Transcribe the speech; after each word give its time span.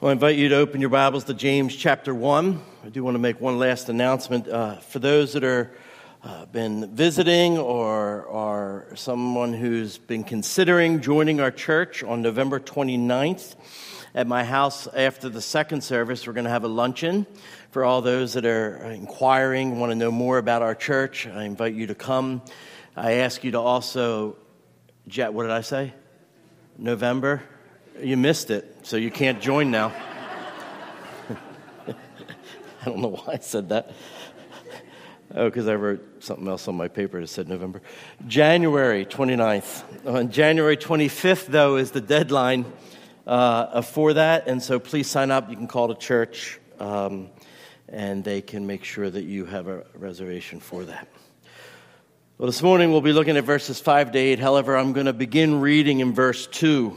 Well, 0.00 0.08
I 0.08 0.12
invite 0.12 0.38
you 0.38 0.48
to 0.48 0.56
open 0.56 0.80
your 0.80 0.88
Bibles 0.88 1.24
to 1.24 1.34
James 1.34 1.76
chapter 1.76 2.14
1. 2.14 2.62
I 2.86 2.88
do 2.88 3.04
want 3.04 3.16
to 3.16 3.18
make 3.18 3.38
one 3.38 3.58
last 3.58 3.90
announcement. 3.90 4.48
Uh, 4.48 4.76
for 4.76 4.98
those 4.98 5.34
that 5.34 5.44
are 5.44 5.76
uh, 6.22 6.46
been 6.46 6.96
visiting 6.96 7.58
or 7.58 8.26
are 8.30 8.96
someone 8.96 9.52
who's 9.52 9.98
been 9.98 10.24
considering 10.24 11.02
joining 11.02 11.42
our 11.42 11.50
church 11.50 12.02
on 12.02 12.22
November 12.22 12.58
29th 12.58 13.56
at 14.14 14.26
my 14.26 14.42
house 14.42 14.86
after 14.86 15.28
the 15.28 15.42
second 15.42 15.82
service, 15.82 16.26
we're 16.26 16.32
going 16.32 16.44
to 16.44 16.50
have 16.50 16.64
a 16.64 16.68
luncheon. 16.68 17.26
For 17.70 17.84
all 17.84 18.00
those 18.00 18.32
that 18.32 18.46
are 18.46 18.76
inquiring, 18.76 19.80
want 19.80 19.90
to 19.90 19.96
know 19.96 20.10
more 20.10 20.38
about 20.38 20.62
our 20.62 20.74
church, 20.74 21.26
I 21.26 21.44
invite 21.44 21.74
you 21.74 21.88
to 21.88 21.94
come. 21.94 22.40
I 22.96 23.16
ask 23.16 23.44
you 23.44 23.50
to 23.50 23.60
also, 23.60 24.38
Jet, 25.08 25.34
what 25.34 25.42
did 25.42 25.52
I 25.52 25.60
say? 25.60 25.92
November? 26.78 27.42
You 27.98 28.16
missed 28.16 28.50
it, 28.50 28.76
so 28.82 28.96
you 28.96 29.10
can't 29.10 29.40
join 29.40 29.70
now. 29.70 29.88
I 31.88 32.84
don't 32.84 32.98
know 32.98 33.08
why 33.08 33.34
I 33.34 33.38
said 33.38 33.70
that. 33.70 33.92
Oh, 35.34 35.44
because 35.44 35.68
I 35.68 35.74
wrote 35.74 36.24
something 36.24 36.48
else 36.48 36.66
on 36.66 36.74
my 36.74 36.88
paper 36.88 37.20
that 37.20 37.28
said 37.28 37.48
November. 37.48 37.82
January 38.26 39.06
29th. 39.06 40.06
On 40.06 40.30
January 40.30 40.76
25th, 40.76 41.46
though, 41.46 41.76
is 41.76 41.92
the 41.92 42.00
deadline 42.00 42.64
uh, 43.26 43.82
for 43.82 44.14
that. 44.14 44.48
And 44.48 44.62
so 44.62 44.80
please 44.80 45.08
sign 45.08 45.30
up. 45.30 45.48
You 45.48 45.56
can 45.56 45.68
call 45.68 45.88
the 45.88 45.94
church, 45.94 46.58
um, 46.80 47.28
and 47.88 48.24
they 48.24 48.40
can 48.40 48.66
make 48.66 48.82
sure 48.82 49.08
that 49.08 49.22
you 49.22 49.44
have 49.44 49.68
a 49.68 49.84
reservation 49.94 50.58
for 50.58 50.84
that. 50.84 51.06
Well, 52.38 52.46
this 52.46 52.62
morning 52.62 52.90
we'll 52.90 53.02
be 53.02 53.12
looking 53.12 53.36
at 53.36 53.44
verses 53.44 53.78
5 53.78 54.12
to 54.12 54.18
8. 54.18 54.38
However, 54.38 54.76
I'm 54.76 54.94
going 54.94 55.06
to 55.06 55.12
begin 55.12 55.60
reading 55.60 56.00
in 56.00 56.14
verse 56.14 56.46
2. 56.46 56.96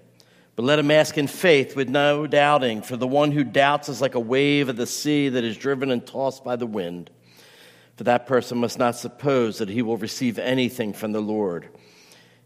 But 0.55 0.65
let 0.65 0.79
him 0.79 0.91
ask 0.91 1.17
in 1.17 1.27
faith 1.27 1.75
with 1.75 1.89
no 1.89 2.27
doubting, 2.27 2.81
for 2.81 2.97
the 2.97 3.07
one 3.07 3.31
who 3.31 3.43
doubts 3.43 3.89
is 3.89 4.01
like 4.01 4.15
a 4.15 4.19
wave 4.19 4.69
of 4.69 4.75
the 4.75 4.85
sea 4.85 5.29
that 5.29 5.43
is 5.43 5.57
driven 5.57 5.91
and 5.91 6.05
tossed 6.05 6.43
by 6.43 6.55
the 6.55 6.65
wind. 6.65 7.09
For 7.95 8.03
that 8.03 8.27
person 8.27 8.57
must 8.57 8.77
not 8.77 8.95
suppose 8.95 9.59
that 9.59 9.69
he 9.69 9.81
will 9.81 9.97
receive 9.97 10.39
anything 10.39 10.93
from 10.93 11.11
the 11.11 11.21
Lord. 11.21 11.69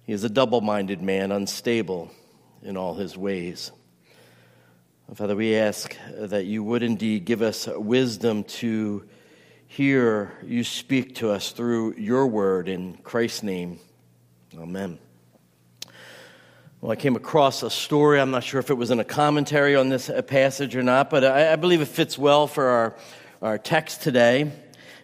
He 0.04 0.14
is 0.14 0.24
a 0.24 0.30
double 0.30 0.62
minded 0.62 1.02
man, 1.02 1.32
unstable 1.32 2.12
in 2.62 2.78
all 2.78 2.94
his 2.94 3.18
ways. 3.18 3.72
Father, 5.14 5.36
we 5.36 5.56
ask 5.56 5.96
that 6.18 6.46
you 6.46 6.64
would 6.64 6.82
indeed 6.82 7.26
give 7.26 7.42
us 7.42 7.68
wisdom 7.68 8.44
to 8.44 9.08
hear 9.68 10.34
you 10.44 10.64
speak 10.64 11.16
to 11.16 11.30
us 11.30 11.52
through 11.52 11.96
your 11.96 12.28
word 12.28 12.68
in 12.68 12.98
Christ's 12.98 13.44
name. 13.44 13.80
Amen. 14.58 14.98
Well, 16.82 16.92
I 16.92 16.98
came 16.98 17.16
across 17.16 17.64
a 17.64 17.70
story. 17.70 18.20
I'm 18.20 18.32
not 18.32 18.44
sure 18.44 18.60
if 18.60 18.70
it 18.70 18.74
was 18.74 18.92
in 18.92 19.00
a 19.00 19.06
commentary 19.06 19.76
on 19.76 19.88
this 19.90 20.10
uh, 20.10 20.22
passage 20.22 20.76
or 20.76 20.84
not, 20.84 21.10
but 21.10 21.24
I, 21.24 21.54
I 21.54 21.56
believe 21.56 21.82
it 21.82 21.88
fits 21.88 22.18
well 22.18 22.48
for 22.48 22.66
our, 22.66 22.96
our 23.42 23.58
text 23.58 24.02
today. 24.02 24.52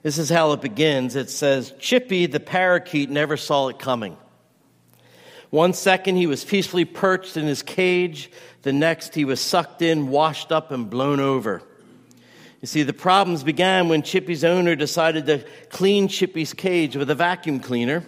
This 0.03 0.17
is 0.17 0.30
how 0.30 0.52
it 0.52 0.61
begins. 0.61 1.16
It 1.16 1.30
says, 1.30 1.73
Chippy 1.80 2.25
the 2.25 2.41
parakeet 2.41 3.09
never 3.09 3.38
saw 3.38 3.69
it 3.69 3.80
coming. 3.80 4.17
One 5.50 5.73
second 5.73 6.17
he 6.17 6.28
was 6.28 6.44
peacefully 6.44 6.85
perched 6.85 7.38
in 7.38 7.46
his 7.46 7.63
cage, 7.63 8.29
the 8.63 8.73
next 8.73 9.16
he 9.16 9.23
was 9.23 9.40
sucked 9.40 9.81
in, 9.81 10.09
washed 10.09 10.51
up, 10.51 10.72
and 10.72 10.90
blown 10.90 11.22
over. 11.22 11.63
You 12.59 12.67
see, 12.67 12.84
the 12.84 12.94
problems 12.94 13.44
began 13.44 13.88
when 13.88 14.01
Chippy's 14.01 14.44
owner 14.44 14.75
decided 14.75 15.25
to 15.28 15.46
clean 15.69 16.09
Chippy's 16.09 16.53
cage 16.53 16.97
with 16.97 17.09
a 17.09 17.16
vacuum 17.16 17.59
cleaner. 17.62 18.03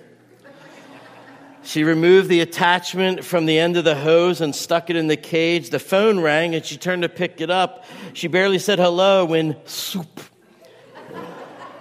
She 1.63 1.83
removed 1.83 2.27
the 2.27 2.41
attachment 2.41 3.23
from 3.23 3.45
the 3.45 3.57
end 3.57 3.77
of 3.77 3.85
the 3.85 3.95
hose 3.95 4.41
and 4.41 4.53
stuck 4.53 4.89
it 4.89 4.95
in 4.95 5.07
the 5.07 5.17
cage. 5.17 5.69
The 5.69 5.79
phone 5.79 6.19
rang 6.19 6.55
and 6.55 6.65
she 6.65 6.77
turned 6.77 7.03
to 7.03 7.09
pick 7.09 7.39
it 7.39 7.49
up. 7.49 7.85
She 8.13 8.27
barely 8.27 8.59
said 8.59 8.79
hello 8.79 9.25
when 9.25 9.55
soup 9.65 10.21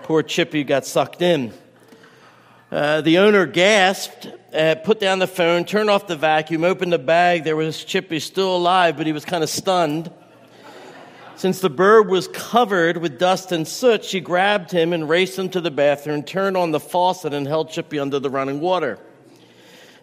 Poor 0.02 0.22
Chippy 0.22 0.64
got 0.64 0.84
sucked 0.84 1.22
in. 1.22 1.52
Uh, 2.70 3.00
the 3.02 3.18
owner 3.18 3.46
gasped, 3.46 4.28
uh, 4.52 4.74
put 4.84 4.98
down 4.98 5.18
the 5.18 5.26
phone, 5.26 5.64
turned 5.64 5.90
off 5.90 6.06
the 6.06 6.16
vacuum, 6.16 6.64
opened 6.64 6.92
the 6.92 6.98
bag. 6.98 7.44
There 7.44 7.56
was 7.56 7.84
Chippy 7.84 8.18
still 8.18 8.56
alive, 8.56 8.96
but 8.96 9.06
he 9.06 9.12
was 9.12 9.24
kind 9.24 9.42
of 9.42 9.50
stunned. 9.50 10.10
Since 11.36 11.60
the 11.60 11.70
bird 11.70 12.08
was 12.08 12.28
covered 12.28 12.98
with 12.98 13.18
dust 13.18 13.52
and 13.52 13.66
soot, 13.66 14.04
she 14.04 14.20
grabbed 14.20 14.70
him 14.70 14.92
and 14.92 15.08
raced 15.08 15.38
him 15.38 15.48
to 15.50 15.60
the 15.60 15.70
bathroom, 15.70 16.22
turned 16.22 16.56
on 16.56 16.72
the 16.72 16.80
faucet, 16.80 17.32
and 17.32 17.46
held 17.46 17.70
Chippy 17.70 17.98
under 17.98 18.18
the 18.18 18.30
running 18.30 18.60
water. 18.60 18.98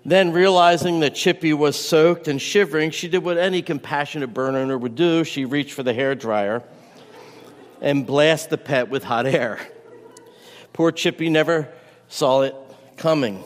Then, 0.10 0.32
realizing 0.32 1.02
that 1.02 1.14
Chippy 1.14 1.54
was 1.54 1.76
soaked 1.76 2.28
and 2.28 2.42
shivering, 2.42 2.90
she 2.90 3.08
did 3.08 3.20
what 3.20 3.38
any 3.38 3.62
compassionate 3.62 4.34
bird 4.34 4.56
owner 4.56 4.76
would 4.76 4.96
do. 4.96 5.24
She 5.24 5.46
reached 5.46 5.74
for 5.74 5.84
the 5.84 5.94
hair 5.94 6.16
dryer 6.16 6.64
and 7.80 8.08
blasted 8.08 8.50
the 8.50 8.58
pet 8.58 8.90
with 8.90 9.04
hot 9.04 9.28
air. 9.28 9.60
Poor 10.74 10.92
Chippy 10.92 11.30
never 11.30 11.72
saw 12.08 12.42
it 12.42 12.56
coming. 12.98 13.44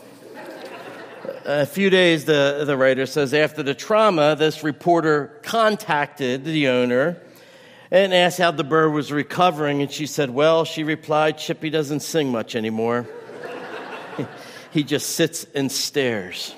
A 1.44 1.66
few 1.66 1.90
days, 1.90 2.24
the, 2.24 2.64
the 2.66 2.78
writer 2.78 3.08
says, 3.08 3.34
after 3.34 3.62
the 3.62 3.74
trauma, 3.74 4.38
this 4.38 4.64
reporter 4.64 5.42
contacted 5.44 6.46
the 6.46 6.70
owner 6.70 7.22
and 7.92 8.14
asked 8.14 8.38
how 8.38 8.52
the 8.52 8.64
bird 8.64 8.94
was 8.94 9.12
recovering. 9.12 9.82
And 9.82 9.92
she 9.92 10.06
said, 10.06 10.30
Well, 10.30 10.64
she 10.64 10.86
replied, 10.86 11.38
Chippy 11.38 11.70
doesn't 11.70 12.00
sing 12.00 12.32
much 12.32 12.56
anymore. 12.56 13.06
He 14.74 14.84
just 14.84 15.12
sits 15.12 15.46
and 15.56 15.72
stares. 15.72 16.56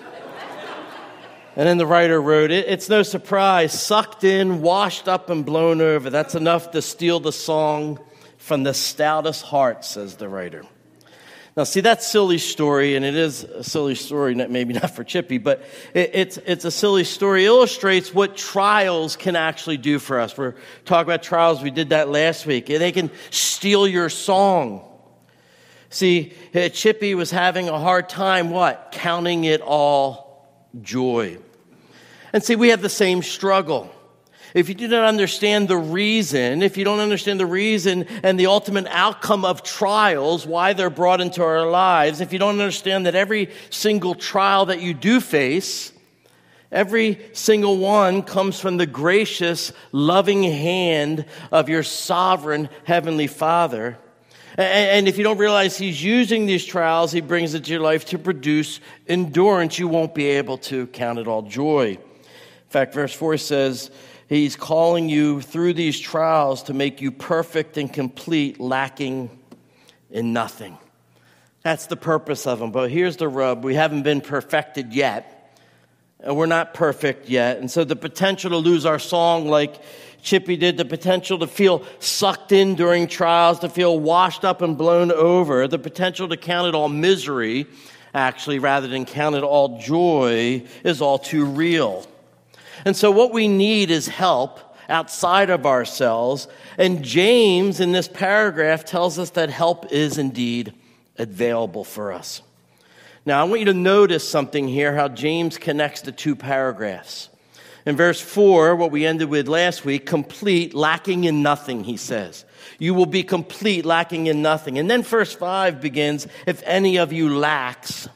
And 1.57 1.67
then 1.67 1.77
the 1.77 1.85
writer 1.85 2.21
wrote, 2.21 2.51
It's 2.51 2.89
no 2.89 3.03
surprise, 3.03 3.79
sucked 3.79 4.23
in, 4.23 4.61
washed 4.61 5.07
up, 5.07 5.29
and 5.29 5.45
blown 5.45 5.79
over. 5.81 6.09
That's 6.09 6.35
enough 6.35 6.71
to 6.71 6.81
steal 6.81 7.19
the 7.19 7.31
song 7.31 7.99
from 8.37 8.63
the 8.63 8.73
stoutest 8.73 9.43
heart, 9.43 9.85
says 9.85 10.15
the 10.15 10.27
writer. 10.27 10.63
Now, 11.55 11.63
see, 11.63 11.79
that 11.81 12.03
silly 12.03 12.37
story, 12.37 12.97
and 12.97 13.05
it 13.05 13.15
is 13.15 13.45
a 13.45 13.63
silly 13.63 13.95
story, 13.95 14.35
maybe 14.35 14.73
not 14.73 14.91
for 14.91 15.05
Chippy, 15.05 15.37
but 15.37 15.63
it, 15.93 16.11
it's, 16.13 16.37
it's 16.45 16.65
a 16.65 16.71
silly 16.71 17.05
story, 17.05 17.45
illustrates 17.45 18.13
what 18.13 18.35
trials 18.35 19.15
can 19.15 19.37
actually 19.37 19.77
do 19.77 19.97
for 19.99 20.19
us. 20.19 20.37
We're 20.37 20.55
talking 20.83 21.09
about 21.09 21.23
trials, 21.23 21.61
we 21.61 21.71
did 21.71 21.89
that 21.89 22.09
last 22.09 22.45
week. 22.45 22.65
They 22.65 22.91
can 22.91 23.09
steal 23.29 23.87
your 23.87 24.09
song. 24.09 24.85
See, 25.95 26.33
uh, 26.53 26.67
Chippy 26.67 27.15
was 27.15 27.31
having 27.31 27.69
a 27.69 27.79
hard 27.79 28.09
time, 28.09 28.49
what? 28.49 28.89
Counting 28.91 29.45
it 29.45 29.61
all 29.61 30.45
joy. 30.81 31.37
And 32.33 32.43
see, 32.43 32.57
we 32.57 32.69
have 32.69 32.81
the 32.81 32.89
same 32.89 33.21
struggle 33.21 33.89
if 34.53 34.69
you 34.69 34.75
do 34.75 34.87
not 34.87 35.03
understand 35.03 35.67
the 35.67 35.77
reason, 35.77 36.61
if 36.63 36.77
you 36.77 36.85
don't 36.85 36.99
understand 36.99 37.41
the 37.41 37.45
reason 37.45 38.07
and 38.23 38.39
the 38.39 38.45
ultimate 38.45 38.87
outcome 38.87 39.43
of 39.43 39.63
trials, 39.63 40.45
why 40.45 40.71
they're 40.71 40.89
brought 40.89 41.19
into 41.19 41.43
our 41.43 41.69
lives, 41.69 42.21
if 42.21 42.31
you 42.31 42.39
don't 42.39 42.61
understand 42.61 43.05
that 43.05 43.15
every 43.15 43.49
single 43.69 44.15
trial 44.15 44.67
that 44.67 44.81
you 44.81 44.93
do 44.93 45.19
face, 45.19 45.91
every 46.71 47.19
single 47.33 47.77
one 47.77 48.21
comes 48.21 48.57
from 48.57 48.77
the 48.77 48.85
gracious, 48.85 49.73
loving 49.91 50.43
hand 50.43 51.25
of 51.51 51.67
your 51.67 51.83
sovereign 51.83 52.69
Heavenly 52.85 53.27
Father. 53.27 53.97
And 54.57 55.07
if 55.07 55.17
you 55.17 55.23
don't 55.23 55.37
realize 55.37 55.77
He's 55.77 56.01
using 56.01 56.45
these 56.45 56.65
trials, 56.65 57.11
He 57.11 57.21
brings 57.21 57.53
into 57.53 57.71
your 57.71 57.81
life 57.81 58.05
to 58.05 58.17
produce 58.17 58.79
endurance, 59.07 59.77
you 59.77 59.87
won't 59.87 60.15
be 60.15 60.25
able 60.27 60.57
to 60.59 60.87
count 60.87 61.19
it 61.19 61.27
all 61.27 61.41
joy. 61.41 61.97
In 61.97 62.69
fact, 62.69 62.93
verse 62.93 63.13
4 63.13 63.37
says, 63.37 63.91
He's 64.27 64.55
calling 64.55 65.07
you 65.09 65.41
through 65.41 65.73
these 65.73 65.99
trials 65.99 66.63
to 66.63 66.73
make 66.73 66.99
you 67.01 67.11
perfect 67.11 67.77
and 67.77 67.91
complete, 67.91 68.59
lacking 68.59 69.29
in 70.09 70.33
nothing. 70.33 70.77
That's 71.61 71.87
the 71.87 71.97
purpose 71.97 72.47
of 72.47 72.59
them. 72.59 72.71
But 72.71 72.91
here's 72.91 73.17
the 73.17 73.27
rub 73.27 73.63
we 73.63 73.75
haven't 73.75 74.03
been 74.03 74.21
perfected 74.21 74.93
yet. 74.93 75.34
And 76.25 76.35
we're 76.35 76.47
not 76.47 76.73
perfect 76.73 77.29
yet. 77.29 77.59
And 77.59 77.69
so 77.69 77.83
the 77.83 77.95
potential 77.95 78.49
to 78.49 78.57
lose 78.57 78.85
our 78.85 78.97
song, 78.97 79.47
like 79.47 79.79
Chippy 80.23 80.57
did, 80.57 80.75
the 80.75 80.85
potential 80.85 81.37
to 81.37 81.45
feel 81.45 81.83
sucked 81.99 82.51
in 82.51 82.73
during 82.73 83.07
trials, 83.07 83.59
to 83.59 83.69
feel 83.69 83.99
washed 83.99 84.43
up 84.43 84.63
and 84.63 84.75
blown 84.75 85.11
over, 85.11 85.67
the 85.67 85.77
potential 85.77 86.27
to 86.29 86.35
count 86.35 86.67
it 86.67 86.73
all 86.73 86.89
misery, 86.89 87.67
actually, 88.15 88.57
rather 88.57 88.87
than 88.87 89.05
count 89.05 89.35
it 89.35 89.43
all 89.43 89.79
joy, 89.79 90.63
is 90.83 90.99
all 90.99 91.19
too 91.19 91.45
real. 91.45 92.07
And 92.85 92.95
so, 92.97 93.11
what 93.11 93.31
we 93.31 93.47
need 93.47 93.91
is 93.91 94.07
help 94.07 94.59
outside 94.89 95.51
of 95.51 95.67
ourselves. 95.67 96.47
And 96.79 97.03
James, 97.03 97.79
in 97.79 97.91
this 97.91 98.07
paragraph, 98.07 98.83
tells 98.83 99.19
us 99.19 99.29
that 99.31 99.51
help 99.51 99.91
is 99.91 100.17
indeed 100.17 100.73
available 101.19 101.83
for 101.83 102.11
us. 102.11 102.41
Now, 103.27 103.41
I 103.41 103.43
want 103.45 103.59
you 103.59 103.65
to 103.65 103.73
notice 103.73 104.27
something 104.27 104.67
here 104.67 104.93
how 104.93 105.07
James 105.07 105.57
connects 105.57 106.01
the 106.01 106.11
two 106.11 106.35
paragraphs. 106.35 107.29
In 107.85 107.95
verse 107.95 108.21
4, 108.21 108.75
what 108.75 108.91
we 108.91 109.05
ended 109.05 109.29
with 109.29 109.47
last 109.47 109.83
week, 109.83 110.05
complete, 110.05 110.75
lacking 110.75 111.23
in 111.23 111.41
nothing, 111.41 111.83
he 111.83 111.97
says. 111.97 112.45
You 112.77 112.93
will 112.93 113.07
be 113.07 113.23
complete, 113.23 113.83
lacking 113.83 114.27
in 114.27 114.43
nothing. 114.43 114.77
And 114.77 114.89
then 114.89 115.01
verse 115.01 115.33
5 115.33 115.81
begins, 115.81 116.27
if 116.45 116.61
any 116.65 116.97
of 116.97 117.13
you 117.13 117.35
lacks 117.35 118.07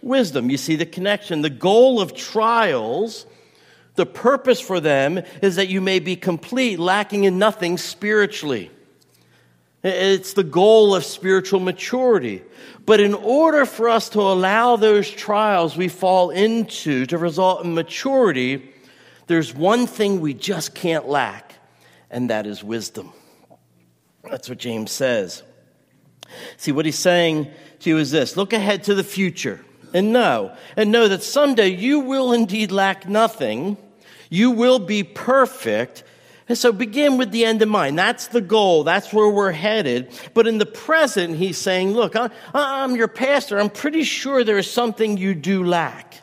wisdom. 0.00 0.48
You 0.48 0.56
see 0.56 0.76
the 0.76 0.86
connection. 0.86 1.42
The 1.42 1.50
goal 1.50 2.00
of 2.00 2.14
trials, 2.14 3.26
the 3.96 4.06
purpose 4.06 4.60
for 4.60 4.78
them 4.78 5.22
is 5.42 5.56
that 5.56 5.68
you 5.68 5.80
may 5.80 5.98
be 5.98 6.14
complete, 6.14 6.78
lacking 6.78 7.24
in 7.24 7.38
nothing 7.38 7.78
spiritually. 7.78 8.70
It's 9.82 10.32
the 10.32 10.44
goal 10.44 10.94
of 10.94 11.04
spiritual 11.04 11.60
maturity. 11.60 12.42
But 12.84 13.00
in 13.00 13.14
order 13.14 13.66
for 13.66 13.88
us 13.88 14.08
to 14.10 14.20
allow 14.20 14.76
those 14.76 15.10
trials 15.10 15.76
we 15.76 15.88
fall 15.88 16.30
into 16.30 17.06
to 17.06 17.18
result 17.18 17.64
in 17.64 17.74
maturity, 17.74 18.72
there's 19.26 19.54
one 19.54 19.86
thing 19.86 20.20
we 20.20 20.34
just 20.34 20.74
can't 20.74 21.08
lack, 21.08 21.54
and 22.10 22.30
that 22.30 22.46
is 22.46 22.62
wisdom. 22.62 23.12
That's 24.30 24.48
what 24.48 24.58
James 24.58 24.90
says. 24.90 25.42
See, 26.56 26.72
what 26.72 26.86
he's 26.86 26.98
saying 26.98 27.50
to 27.80 27.90
you 27.90 27.98
is 27.98 28.10
this 28.10 28.36
look 28.36 28.52
ahead 28.52 28.84
to 28.84 28.94
the 28.94 29.04
future 29.04 29.64
and 29.94 30.12
know, 30.12 30.56
and 30.76 30.90
know 30.90 31.08
that 31.08 31.22
someday 31.22 31.68
you 31.68 32.00
will 32.00 32.32
indeed 32.32 32.72
lack 32.72 33.08
nothing. 33.08 33.76
You 34.28 34.50
will 34.50 34.78
be 34.78 35.04
perfect. 35.04 36.02
And 36.48 36.56
so 36.56 36.72
begin 36.72 37.16
with 37.16 37.32
the 37.32 37.44
end 37.44 37.60
in 37.60 37.68
mind. 37.68 37.98
That's 37.98 38.28
the 38.28 38.40
goal. 38.40 38.84
That's 38.84 39.12
where 39.12 39.28
we're 39.28 39.52
headed. 39.52 40.12
But 40.32 40.46
in 40.46 40.58
the 40.58 40.66
present, 40.66 41.36
he's 41.36 41.58
saying, 41.58 41.92
look, 41.92 42.14
I'm 42.54 42.94
your 42.94 43.08
pastor. 43.08 43.58
I'm 43.58 43.70
pretty 43.70 44.04
sure 44.04 44.44
there 44.44 44.58
is 44.58 44.70
something 44.70 45.16
you 45.16 45.34
do 45.34 45.64
lack. 45.64 46.14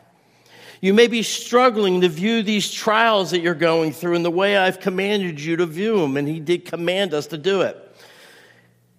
You 0.80 0.92
may 0.92 1.06
be 1.06 1.22
struggling 1.22 2.02
to 2.02 2.08
view 2.08 2.42
these 2.42 2.70
trials 2.70 3.30
that 3.30 3.40
you're 3.40 3.54
going 3.54 3.92
through 3.92 4.16
in 4.16 4.22
the 4.22 4.30
way 4.30 4.56
I've 4.56 4.80
commanded 4.80 5.40
you 5.40 5.56
to 5.56 5.66
view 5.66 5.98
them, 5.98 6.18
and 6.18 6.28
He 6.28 6.40
did 6.40 6.66
command 6.66 7.14
us 7.14 7.28
to 7.28 7.38
do 7.38 7.62
it. 7.62 7.78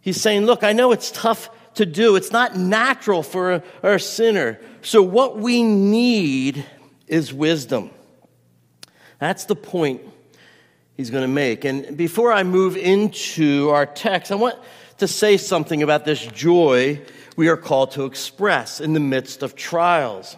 He's 0.01 0.19
saying, 0.19 0.47
Look, 0.47 0.63
I 0.63 0.73
know 0.73 0.91
it's 0.91 1.11
tough 1.11 1.47
to 1.75 1.85
do, 1.85 2.15
it's 2.15 2.31
not 2.31 2.55
natural 2.55 3.21
for 3.21 3.53
a, 3.53 3.63
a 3.83 3.99
sinner. 3.99 4.59
So, 4.81 5.03
what 5.03 5.37
we 5.37 5.61
need 5.61 6.65
is 7.05 7.31
wisdom. 7.31 7.91
That's 9.19 9.45
the 9.45 9.55
point 9.55 10.01
he's 10.97 11.09
going 11.09 11.23
to 11.23 11.27
make. 11.27 11.65
And 11.65 11.97
before 11.97 12.31
I 12.31 12.43
move 12.43 12.77
into 12.77 13.69
our 13.69 13.85
text, 13.85 14.31
I 14.31 14.35
want 14.35 14.57
to 14.97 15.07
say 15.07 15.37
something 15.37 15.83
about 15.83 16.05
this 16.05 16.25
joy 16.25 17.01
we 17.35 17.49
are 17.49 17.57
called 17.57 17.91
to 17.91 18.05
express 18.05 18.79
in 18.79 18.93
the 18.93 18.99
midst 18.99 19.43
of 19.43 19.55
trials. 19.55 20.37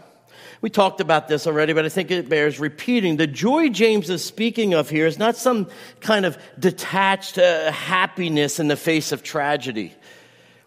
We 0.62 0.71
talked 0.71 1.01
about 1.01 1.27
this 1.27 1.45
already, 1.45 1.74
but 1.74 1.86
I 1.86 1.89
think 1.89 2.09
it 2.09 2.27
bears 2.27 2.59
repeating. 2.59 3.18
The 3.18 3.27
joy 3.27 3.69
James 3.69 4.09
is 4.09 4.25
speaking 4.25 4.74
of 4.74 4.89
here 4.89 5.06
is 5.06 5.19
not 5.19 5.38
some 5.38 5.68
kind 6.00 6.25
of 6.25 6.38
detached 6.57 7.38
uh, 7.38 7.71
happiness 7.71 8.59
in 8.59 8.68
the 8.68 8.75
face 8.75 9.12
of 9.12 9.21
tragedy. 9.21 9.94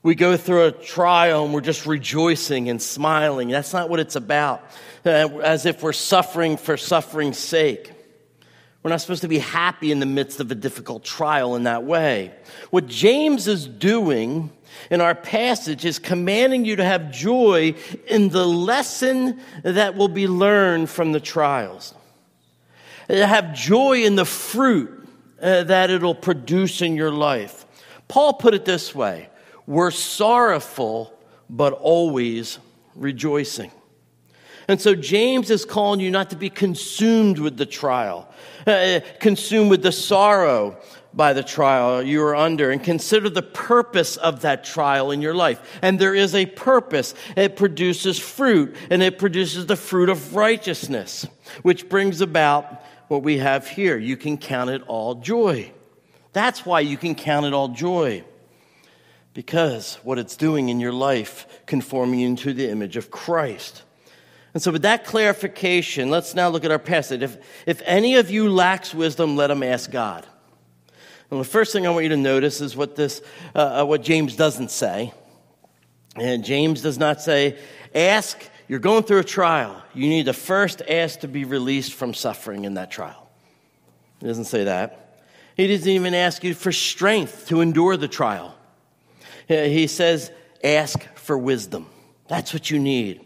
We 0.05 0.15
go 0.15 0.37
through 0.37 0.67
a 0.67 0.73
trial 0.73 1.45
and 1.45 1.53
we're 1.53 1.61
just 1.61 1.87
rejoicing 1.87 2.71
and 2.71 2.81
smiling. 2.81 3.49
That's 3.49 3.73
not 3.73 3.91
what 3.91 3.99
it's 3.99 4.17
about, 4.17 4.63
uh, 5.05 5.09
as 5.43 5.67
if 5.67 5.83
we're 5.83 5.93
suffering 5.93 6.57
for 6.57 6.77
suffering's 6.77 7.39
sake. 7.39 7.91
We're 8.83 8.91
not 8.91 9.03
supposed 9.03 9.23
to 9.23 9.29
be 9.29 9.39
happy 9.39 9.93
in 9.93 10.01
the 10.01 10.07
midst 10.07 10.41
of 10.41 10.51
a 10.51 10.55
difficult 10.55 11.05
trial 11.05 11.55
in 11.55 11.65
that 11.65 11.85
way. 11.85 12.33
What 12.71 12.87
James 12.87 13.47
is 13.47 13.67
doing 13.67 14.51
in 14.91 15.03
our 15.03 15.15
passage 15.15 15.85
is 15.85 15.99
commanding 15.99 16.65
you 16.65 16.77
to 16.77 16.85
have 16.85 17.11
joy 17.11 17.75
in 18.07 18.31
the 18.31 18.47
lesson 18.47 19.41
that 19.63 19.97
will 19.97 20.09
be 20.09 20.27
learned 20.27 20.89
from 20.89 21.13
the 21.13 21.21
trials. 21.21 21.95
Have 23.09 23.55
joy 23.55 24.05
in 24.05 24.17
the 24.17 24.25
fruit 24.25 25.09
uh, 25.43 25.65
that 25.65 25.91
it'll 25.91 26.15
produce 26.15 26.81
in 26.81 26.97
your 26.97 27.11
life. 27.11 27.67
Paul 28.09 28.35
put 28.35 28.55
it 28.55 28.65
this 28.65 28.95
way 28.95 29.29
We're 29.67 29.91
sorrowful, 29.91 31.13
but 31.51 31.75
always 31.75 32.59
rejoicing. 32.95 33.73
And 34.71 34.81
so 34.81 34.95
James 34.95 35.51
is 35.51 35.65
calling 35.65 35.99
you 35.99 36.13
not 36.13 36.31
to 36.31 36.37
be 36.37 36.49
consumed 36.49 37.41
with 37.41 37.57
the 37.57 37.67
trial, 37.67 38.29
uh, 38.69 39.01
consumed 39.19 39.69
with 39.69 39.83
the 39.83 39.91
sorrow, 39.91 40.81
by 41.13 41.33
the 41.33 41.43
trial 41.43 42.01
you 42.03 42.23
are 42.23 42.37
under 42.37 42.71
and 42.71 42.81
consider 42.81 43.29
the 43.29 43.43
purpose 43.43 44.17
of 44.17 44.43
that 44.43 44.63
trial 44.63 45.11
in 45.11 45.21
your 45.21 45.35
life. 45.35 45.61
And 45.83 45.99
there 45.99 46.15
is 46.15 46.37
a 46.37 46.47
purpose. 46.47 47.15
It 47.37 47.57
produces 47.57 48.19
fruit 48.19 48.77
and 48.91 49.03
it 49.03 49.19
produces 49.19 49.67
the 49.67 49.75
fruit 49.75 50.09
of 50.09 50.37
righteousness, 50.37 51.27
which 51.63 51.89
brings 51.89 52.21
about 52.21 52.85
what 53.09 53.25
we 53.25 53.39
have 53.39 53.67
here. 53.67 53.99
You 53.99 54.17
can 54.17 54.39
count 54.39 54.71
it 54.71 54.83
all 54.87 55.17
joy. 55.17 55.73
That's 56.33 56.65
why 56.65 56.79
you 56.79 56.97
can 56.97 57.17
count 57.17 57.47
it 57.47 57.53
all 57.53 57.69
joy. 57.69 58.23
Because 59.35 59.97
what 60.05 60.19
it's 60.19 60.37
doing 60.37 60.69
in 60.69 60.79
your 60.79 60.93
life, 60.93 61.47
conforming 61.67 62.21
you 62.21 62.29
into 62.29 62.53
the 62.53 62.71
image 62.71 62.97
of 62.97 63.11
Christ. 63.11 63.83
And 64.53 64.63
so, 64.63 64.73
with 64.73 64.83
that 64.83 65.05
clarification, 65.05 66.11
let's 66.11 66.35
now 66.35 66.49
look 66.49 66.65
at 66.65 66.71
our 66.71 66.79
passage. 66.79 67.23
If, 67.23 67.39
if 67.67 67.83
any 67.85 68.17
of 68.17 68.31
you 68.31 68.51
lacks 68.51 68.93
wisdom, 68.93 69.37
let 69.37 69.51
him 69.51 69.63
ask 69.63 69.91
God 69.91 70.27
well, 71.31 71.39
the 71.39 71.49
first 71.49 71.73
thing 71.73 71.87
I 71.87 71.91
want 71.91 72.03
you 72.03 72.09
to 72.09 72.17
notice 72.17 72.61
is 72.61 72.77
what 72.77 72.97
this, 72.97 73.23
uh, 73.55 73.83
uh, 73.83 73.85
what 73.85 74.03
James 74.03 74.35
doesn't 74.35 74.73
say. 74.73 75.13
And 76.17 76.45
James 76.45 76.83
does 76.83 76.99
not 76.99 77.21
say, 77.21 77.57
ask, 77.95 78.37
you're 78.67 78.81
going 78.81 79.05
through 79.05 79.21
a 79.21 79.25
trial. 79.25 79.81
You 79.95 80.09
need 80.09 80.27
to 80.27 80.33
first 80.33 80.83
ask 80.89 81.21
to 81.21 81.29
be 81.29 81.45
released 81.45 81.93
from 81.93 82.15
suffering 82.15 82.65
in 82.65 82.75
that 82.75 82.91
trial. 82.91 83.31
He 84.19 84.27
doesn't 84.27 84.47
say 84.47 84.65
that. 84.65 85.23
He 85.57 85.69
doesn't 85.69 85.89
even 85.89 86.15
ask 86.15 86.43
you 86.43 86.53
for 86.53 86.73
strength 86.73 87.47
to 87.47 87.61
endure 87.61 87.97
the 87.97 88.09
trial. 88.09 88.57
He 89.47 89.87
says, 89.87 90.33
ask 90.65 91.01
for 91.15 91.39
wisdom. 91.39 91.87
That's 92.29 92.53
what 92.53 92.71
you 92.71 92.81
need. 92.81 93.25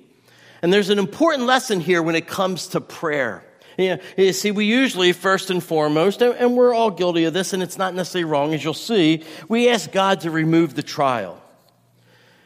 And 0.64 0.72
there's 0.72 0.88
an 0.88 0.98
important 0.98 1.44
lesson 1.44 1.78
here 1.78 2.02
when 2.02 2.14
it 2.14 2.26
comes 2.26 2.68
to 2.68 2.80
prayer. 2.80 3.44
You, 3.76 3.98
you 4.16 4.32
see, 4.32 4.50
we 4.50 4.64
usually, 4.64 5.12
first 5.12 5.50
and 5.50 5.62
foremost, 5.62 6.22
and 6.22 6.56
we're 6.56 6.72
all 6.72 6.90
guilty 6.90 7.24
of 7.24 7.34
this, 7.34 7.52
and 7.52 7.62
it's 7.62 7.76
not 7.76 7.92
necessarily 7.92 8.24
wrong, 8.24 8.54
as 8.54 8.64
you'll 8.64 8.72
see, 8.72 9.24
we 9.46 9.68
ask 9.68 9.92
God 9.92 10.22
to 10.22 10.30
remove 10.30 10.74
the 10.74 10.82
trial. 10.82 11.38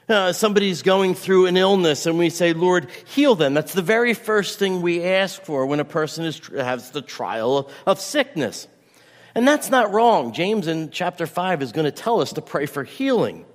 Uh, 0.09 0.33
somebody's 0.33 0.83
going 0.83 1.15
through 1.15 1.47
an 1.47 1.57
illness 1.57 2.07
and 2.07 2.19
we 2.19 2.29
say, 2.29 2.55
Lord, 2.55 2.91
heal 3.07 3.37
them. 3.37 3.55
That's 3.55 3.73
the 3.73 3.83
very 3.83 4.15
first 4.15 4.59
thing 4.59 4.83
we 4.83 5.05
ask 5.05 5.41
for 5.43 5.65
when 5.67 5.79
a 5.79 5.85
person 5.85 6.25
is, 6.25 6.45
has 6.49 6.91
the 6.91 7.03
trial 7.03 7.59
of, 7.59 7.73
of 7.87 8.01
sickness. 8.01 8.67
And 9.37 9.47
that's 9.47 9.71
not 9.71 9.93
wrong. 9.93 10.33
James 10.33 10.67
in 10.67 10.91
chapter 10.91 11.25
5 11.25 11.63
is 11.63 11.71
going 11.71 11.85
to 11.85 11.93
tell 11.93 12.21
us 12.21 12.33
to 12.33 12.43
pray 12.43 12.67
for 12.67 12.83
healing. 12.83 13.47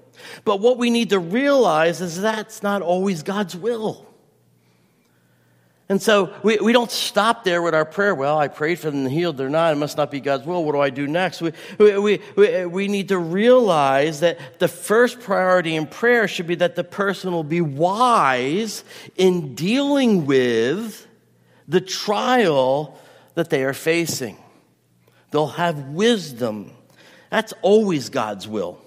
But 0.45 0.61
what 0.61 0.77
we 0.77 0.89
need 0.89 1.09
to 1.09 1.19
realize 1.19 1.99
is 1.99 2.21
that's 2.21 2.63
not 2.63 2.81
always 2.81 3.23
God's 3.23 3.57
will. 3.57 4.07
And 5.89 6.01
so 6.01 6.33
we, 6.43 6.57
we 6.57 6.71
don't 6.71 6.89
stop 6.89 7.43
there 7.43 7.61
with 7.61 7.75
our 7.75 7.83
prayer. 7.85 8.15
Well, 8.15 8.37
I 8.37 8.47
prayed 8.47 8.79
for 8.79 8.89
them 8.89 9.03
to 9.03 9.09
healed. 9.09 9.37
They're 9.37 9.49
not. 9.49 9.73
It 9.73 9.75
must 9.75 9.97
not 9.97 10.11
be 10.11 10.21
God's 10.21 10.45
will. 10.45 10.63
What 10.63 10.71
do 10.71 10.79
I 10.79 10.89
do 10.89 11.07
next? 11.07 11.41
We, 11.41 11.51
we, 11.77 12.21
we, 12.35 12.65
we 12.65 12.87
need 12.87 13.09
to 13.09 13.17
realize 13.17 14.21
that 14.21 14.59
the 14.59 14.69
first 14.69 15.19
priority 15.19 15.75
in 15.75 15.85
prayer 15.87 16.27
should 16.27 16.47
be 16.47 16.55
that 16.55 16.75
the 16.75 16.85
person 16.85 17.33
will 17.33 17.43
be 17.43 17.61
wise 17.61 18.83
in 19.17 19.55
dealing 19.55 20.25
with 20.25 21.05
the 21.67 21.81
trial 21.81 22.97
that 23.35 23.49
they 23.49 23.63
are 23.63 23.73
facing. 23.73 24.37
They'll 25.31 25.47
have 25.47 25.89
wisdom. 25.89 26.71
That's 27.29 27.53
always 27.61 28.09
God's 28.09 28.47
will. 28.47 28.79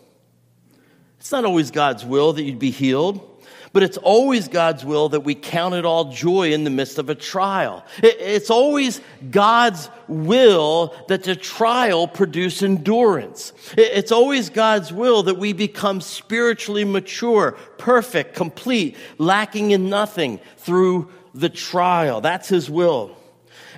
It's 1.21 1.33
not 1.33 1.45
always 1.45 1.71
God's 1.73 2.05
will 2.05 2.33
that 2.35 2.43
you'd 2.43 2.59
be 2.59 2.71
healed. 2.71 3.36
But 3.77 3.83
it's 3.83 3.99
always 3.99 4.49
God's 4.49 4.87
will 4.87 5.11
that 5.11 5.21
we 5.21 5.35
count 5.35 5.75
it 5.75 5.85
all 5.85 6.11
joy 6.11 6.55
in 6.55 6.65
the 6.65 6.71
midst 6.71 6.97
of 6.97 7.11
a 7.11 7.15
trial. 7.15 7.85
It's 8.03 8.49
always 8.49 9.03
God's 9.31 9.91
will 10.09 10.95
that 11.09 11.25
the 11.25 11.37
trial 11.37 12.09
produce 12.09 12.63
endurance. 12.63 13.53
It's 13.77 14.13
always 14.13 14.49
God's 14.49 14.95
will 14.95 15.25
that 15.25 15.37
we 15.37 15.53
become 15.53 16.01
spiritually 16.01 16.85
mature, 16.85 17.53
perfect, 17.77 18.35
complete, 18.35 18.97
lacking 19.19 19.73
in 19.73 19.91
nothing 19.91 20.41
through 20.57 21.11
the 21.35 21.51
trial. 21.51 22.23
That's 22.23 22.49
His 22.49 22.71
will. 22.71 23.15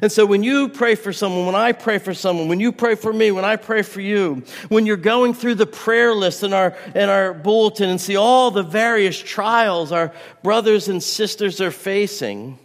And 0.00 0.10
so 0.10 0.24
when 0.24 0.42
you 0.42 0.68
pray 0.68 0.94
for 0.94 1.12
someone, 1.12 1.46
when 1.46 1.54
I 1.54 1.72
pray 1.72 1.98
for 1.98 2.14
someone, 2.14 2.48
when 2.48 2.60
you 2.60 2.72
pray 2.72 2.94
for 2.94 3.12
me, 3.12 3.30
when 3.30 3.44
I 3.44 3.56
pray 3.56 3.82
for 3.82 4.00
you, 4.00 4.44
when 4.68 4.86
you're 4.86 4.96
going 4.96 5.34
through 5.34 5.56
the 5.56 5.66
prayer 5.66 6.14
list 6.14 6.42
in 6.42 6.52
our, 6.52 6.76
in 6.94 7.08
our 7.08 7.34
bulletin 7.34 7.88
and 7.88 8.00
see 8.00 8.16
all 8.16 8.50
the 8.50 8.62
various 8.62 9.18
trials 9.18 9.92
our 9.92 10.12
brothers 10.42 10.88
and 10.88 11.02
sisters 11.02 11.60
are 11.60 11.70
facing, 11.70 12.58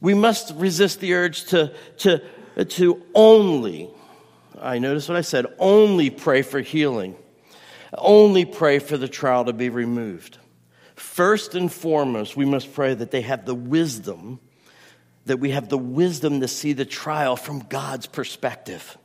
we 0.00 0.14
must 0.14 0.52
resist 0.56 1.00
the 1.00 1.14
urge 1.14 1.44
to, 1.46 1.72
to 1.98 2.22
to 2.56 3.02
only, 3.14 3.90
I 4.60 4.78
notice 4.78 5.08
what 5.08 5.16
I 5.16 5.22
said, 5.22 5.46
only 5.58 6.10
pray 6.10 6.42
for 6.42 6.60
healing, 6.60 7.16
only 7.96 8.44
pray 8.44 8.78
for 8.78 8.96
the 8.96 9.08
trial 9.08 9.44
to 9.46 9.52
be 9.52 9.68
removed. 9.68 10.38
First 10.94 11.54
and 11.54 11.72
foremost, 11.72 12.36
we 12.36 12.44
must 12.44 12.72
pray 12.74 12.94
that 12.94 13.10
they 13.10 13.22
have 13.22 13.44
the 13.44 13.54
wisdom, 13.54 14.40
that 15.26 15.38
we 15.38 15.50
have 15.50 15.68
the 15.68 15.78
wisdom 15.78 16.40
to 16.40 16.48
see 16.48 16.72
the 16.72 16.84
trial 16.84 17.36
from 17.36 17.60
God's 17.60 18.06
perspective. 18.06 18.96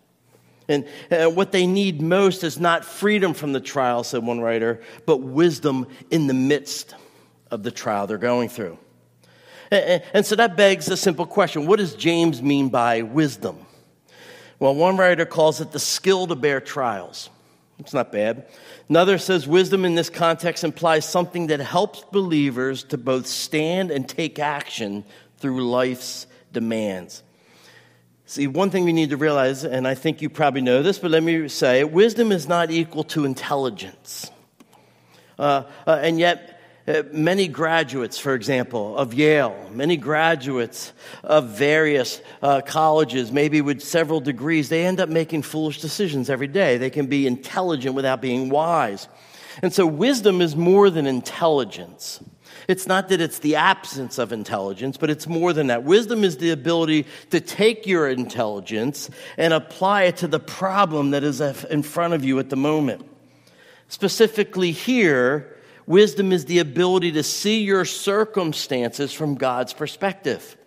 And 0.70 0.86
what 1.10 1.52
they 1.52 1.66
need 1.66 2.02
most 2.02 2.44
is 2.44 2.60
not 2.60 2.84
freedom 2.84 3.34
from 3.34 3.54
the 3.54 3.62
trial, 3.62 4.04
said 4.04 4.24
one 4.24 4.42
writer, 4.42 4.82
but 5.06 5.18
wisdom 5.18 5.88
in 6.12 6.28
the 6.28 6.34
midst 6.34 6.94
of 7.50 7.64
the 7.64 7.72
trial 7.72 8.08
they're 8.08 8.18
going 8.18 8.50
through. 8.50 8.78
And, 9.72 10.04
and 10.14 10.26
so 10.26 10.36
that 10.36 10.58
begs 10.58 10.90
a 10.90 10.98
simple 10.98 11.26
question 11.26 11.68
what 11.68 11.80
does 11.80 11.96
James 11.96 12.42
mean 12.42 12.70
by 12.70 13.02
wisdom? 13.02 13.66
Well, 14.60 14.76
one 14.76 14.98
writer 14.98 15.26
calls 15.26 15.62
it 15.62 15.72
the 15.72 15.80
skill 15.80 16.28
to 16.28 16.36
bear 16.36 16.60
trials. 16.60 17.30
It's 17.80 17.94
not 17.94 18.12
bad. 18.12 18.48
Another 18.90 19.20
says 19.20 19.48
wisdom 19.48 19.86
in 19.86 19.94
this 19.94 20.10
context 20.10 20.64
implies 20.64 21.08
something 21.08 21.48
that 21.48 21.60
helps 21.60 22.04
believers 22.12 22.84
to 22.86 22.98
both 22.98 23.28
stand 23.28 23.92
and 23.92 24.10
take 24.10 24.40
action 24.40 25.06
through 25.38 25.70
life's 25.70 26.27
demands. 26.51 27.24
See, 28.25 28.48
one 28.48 28.72
thing 28.72 28.84
we 28.84 28.91
need 28.91 29.12
to 29.12 29.17
realize, 29.17 29.63
and 29.63 29.88
I 29.88 29.96
think 29.96 30.22
you 30.22 30.29
probably 30.29 30.62
know 30.62 30.84
this, 30.84 31.00
but 31.00 31.12
let 31.12 31.24
me 31.24 31.48
say 31.48 31.84
wisdom 31.86 32.32
is 32.34 32.48
not 32.48 32.72
equal 32.72 33.06
to 33.06 33.24
intelligence. 33.24 34.29
Uh, 35.39 35.63
uh, 35.86 36.00
and 36.01 36.20
yet, 36.20 36.60
uh, 36.88 37.03
many 37.12 37.48
graduates, 37.48 38.17
for 38.17 38.34
example, 38.34 38.98
of 38.98 39.13
Yale, 39.13 39.70
many 39.72 39.98
graduates 39.98 40.94
of 41.24 41.50
various 41.50 42.22
uh, 42.41 42.62
colleges, 42.62 43.32
maybe 43.32 43.62
with 43.62 43.82
several 43.82 44.20
degrees, 44.20 44.70
they 44.70 44.86
end 44.86 45.00
up 45.00 45.10
making 45.10 45.41
foolish 45.41 45.79
decisions 45.79 46.29
every 46.29 46.48
day. 46.48 46.77
They 46.77 46.89
can 46.89 47.08
be 47.08 47.27
intelligent 47.27 47.96
without 47.96 48.22
being 48.22 48.50
wise. 48.50 49.08
And 49.62 49.74
so, 49.74 49.86
wisdom 49.86 50.41
is 50.41 50.56
more 50.56 50.89
than 50.89 51.08
intelligence. 51.08 52.20
It's 52.68 52.86
not 52.86 53.08
that 53.10 53.22
it's 53.22 53.40
the 53.40 53.56
absence 53.56 54.18
of 54.18 54.34
intelligence, 54.34 54.98
but 54.98 55.10
it's 55.10 55.26
more 55.26 55.54
than 55.54 55.68
that. 55.68 55.84
Wisdom 55.84 56.26
is 56.26 56.38
the 56.38 56.50
ability 56.50 57.06
to 57.30 57.40
take 57.40 57.88
your 57.88 58.10
intelligence 58.10 59.10
and 59.38 59.54
apply 59.54 60.04
it 60.04 60.18
to 60.18 60.28
the 60.28 60.40
problem 60.40 61.12
that 61.12 61.24
is 61.24 61.40
in 61.40 61.82
front 61.82 62.14
of 62.14 62.26
you 62.26 62.40
at 62.40 62.50
the 62.50 62.58
moment. 62.58 63.10
Specifically, 63.88 64.72
here, 64.72 65.56
wisdom 65.86 66.34
is 66.34 66.44
the 66.46 66.60
ability 66.60 67.14
to 67.14 67.24
see 67.24 67.64
your 67.64 67.86
circumstances 67.86 69.14
from 69.14 69.36
God's 69.36 69.72
perspective. 69.72 70.58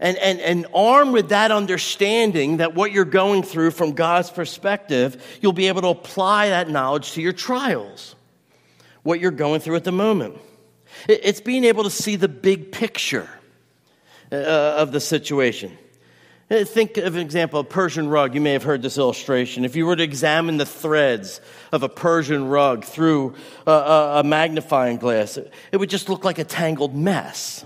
And, 0.00 0.16
and, 0.16 0.40
and 0.40 0.66
armed 0.74 1.12
with 1.12 1.28
that 1.28 1.50
understanding 1.50 2.56
that 2.56 2.74
what 2.74 2.90
you're 2.90 3.04
going 3.04 3.42
through 3.42 3.72
from 3.72 3.92
God's 3.92 4.30
perspective, 4.30 5.38
you'll 5.42 5.52
be 5.52 5.68
able 5.68 5.82
to 5.82 5.88
apply 5.88 6.48
that 6.48 6.70
knowledge 6.70 7.12
to 7.12 7.22
your 7.22 7.32
trials, 7.34 8.16
what 9.02 9.20
you're 9.20 9.30
going 9.30 9.60
through 9.60 9.76
at 9.76 9.84
the 9.84 9.92
moment. 9.92 10.38
It's 11.08 11.40
being 11.40 11.64
able 11.64 11.84
to 11.84 11.90
see 11.90 12.16
the 12.16 12.28
big 12.28 12.72
picture 12.72 13.28
uh, 14.32 14.36
of 14.36 14.92
the 14.92 15.00
situation. 15.00 15.76
Uh, 16.50 16.62
think 16.62 16.98
of 16.98 17.14
an 17.14 17.20
example, 17.20 17.60
a 17.60 17.64
Persian 17.64 18.08
rug. 18.08 18.34
You 18.34 18.40
may 18.40 18.52
have 18.52 18.62
heard 18.62 18.82
this 18.82 18.98
illustration. 18.98 19.64
If 19.64 19.76
you 19.76 19.86
were 19.86 19.96
to 19.96 20.02
examine 20.02 20.58
the 20.58 20.66
threads 20.66 21.40
of 21.72 21.82
a 21.82 21.88
Persian 21.88 22.48
rug 22.48 22.84
through 22.84 23.34
a, 23.66 23.72
a, 24.16 24.22
magnifying 24.24 24.98
glass, 24.98 25.38
it 25.38 25.76
would 25.76 25.88
just 25.88 26.10
look 26.10 26.22
like 26.22 26.38
a 26.38 26.44
tangled 26.44 26.94
mess. 26.94 27.64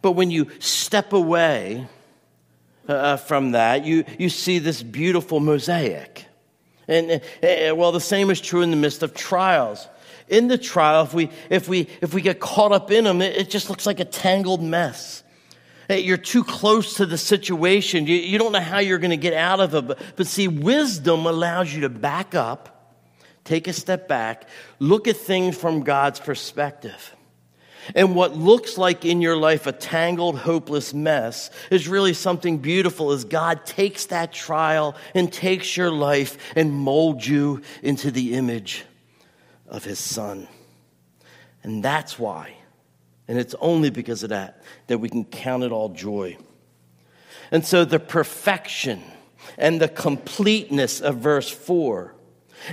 But 0.00 0.12
when 0.12 0.30
you 0.30 0.50
step 0.58 1.12
away 1.12 1.86
uh, 2.88 3.18
from 3.18 3.52
that, 3.52 3.84
you, 3.84 4.04
you 4.18 4.30
see 4.30 4.58
this 4.58 4.82
beautiful 4.82 5.38
mosaic. 5.40 6.24
And, 6.88 7.20
uh, 7.42 7.74
well, 7.74 7.92
the 7.92 8.00
same 8.00 8.30
is 8.30 8.40
true 8.40 8.62
in 8.62 8.70
the 8.70 8.76
midst 8.76 9.02
of 9.02 9.12
trials 9.12 9.86
in 10.28 10.48
the 10.48 10.58
trial, 10.58 11.04
if 11.04 11.14
we, 11.14 11.30
if 11.50 11.68
we, 11.68 11.88
if 12.00 12.12
we 12.12 12.20
get 12.20 12.40
caught 12.40 12.72
up 12.72 12.90
in 12.90 13.04
them, 13.04 13.22
it, 13.22 13.36
it 13.36 13.50
just 13.50 13.70
looks 13.70 13.86
like 13.86 14.00
a 14.00 14.04
tangled 14.04 14.62
mess. 14.62 15.22
You're 15.88 16.16
too 16.16 16.42
close 16.42 16.94
to 16.94 17.06
the 17.06 17.18
situation. 17.18 18.06
You, 18.06 18.16
you 18.16 18.38
don't 18.38 18.50
know 18.50 18.60
how 18.60 18.78
you're 18.78 18.98
going 18.98 19.10
to 19.10 19.16
get 19.16 19.34
out 19.34 19.60
of 19.60 19.74
it. 19.74 19.86
But, 19.86 20.02
but 20.16 20.26
see, 20.26 20.48
wisdom 20.48 21.26
allows 21.26 21.72
you 21.72 21.82
to 21.82 21.88
back 21.88 22.34
up, 22.34 22.96
take 23.44 23.68
a 23.68 23.72
step 23.72 24.08
back, 24.08 24.48
look 24.80 25.06
at 25.06 25.16
things 25.16 25.56
from 25.56 25.84
God's 25.84 26.18
perspective. 26.18 27.14
And 27.94 28.16
what 28.16 28.36
looks 28.36 28.76
like 28.76 29.04
in 29.04 29.20
your 29.22 29.36
life 29.36 29.68
a 29.68 29.72
tangled, 29.72 30.40
hopeless 30.40 30.92
mess 30.92 31.50
is 31.70 31.86
really 31.86 32.14
something 32.14 32.58
beautiful 32.58 33.12
as 33.12 33.24
God 33.24 33.64
takes 33.64 34.06
that 34.06 34.32
trial 34.32 34.96
and 35.14 35.32
takes 35.32 35.76
your 35.76 35.92
life 35.92 36.36
and 36.56 36.72
molds 36.72 37.28
you 37.28 37.62
into 37.84 38.10
the 38.10 38.34
image 38.34 38.84
of 39.68 39.84
his 39.84 39.98
son. 39.98 40.48
And 41.62 41.82
that's 41.82 42.18
why, 42.18 42.54
and 43.28 43.38
it's 43.38 43.54
only 43.60 43.90
because 43.90 44.22
of 44.22 44.30
that, 44.30 44.62
that 44.86 44.98
we 44.98 45.08
can 45.08 45.24
count 45.24 45.64
it 45.64 45.72
all 45.72 45.88
joy. 45.88 46.36
And 47.50 47.64
so 47.64 47.84
the 47.84 47.98
perfection 47.98 49.02
and 49.58 49.80
the 49.80 49.88
completeness 49.88 51.00
of 51.00 51.16
verse 51.16 51.50
4 51.50 52.14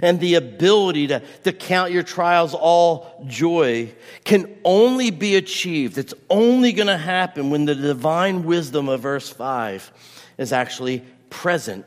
and 0.02 0.20
the 0.20 0.36
ability 0.36 1.08
to, 1.08 1.22
to 1.44 1.52
count 1.52 1.92
your 1.92 2.04
trials 2.04 2.54
all 2.54 3.24
joy 3.28 3.94
can 4.24 4.58
only 4.64 5.12
be 5.12 5.36
achieved. 5.36 5.98
It's 5.98 6.14
only 6.30 6.72
going 6.72 6.88
to 6.88 6.98
happen 6.98 7.50
when 7.50 7.66
the 7.66 7.76
divine 7.76 8.44
wisdom 8.44 8.90
of 8.90 9.02
verse 9.02 9.30
5 9.30 9.92
is 10.38 10.54
actually 10.54 11.04
present 11.30 11.86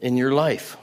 in 0.00 0.16
your 0.16 0.32
life. 0.32 0.76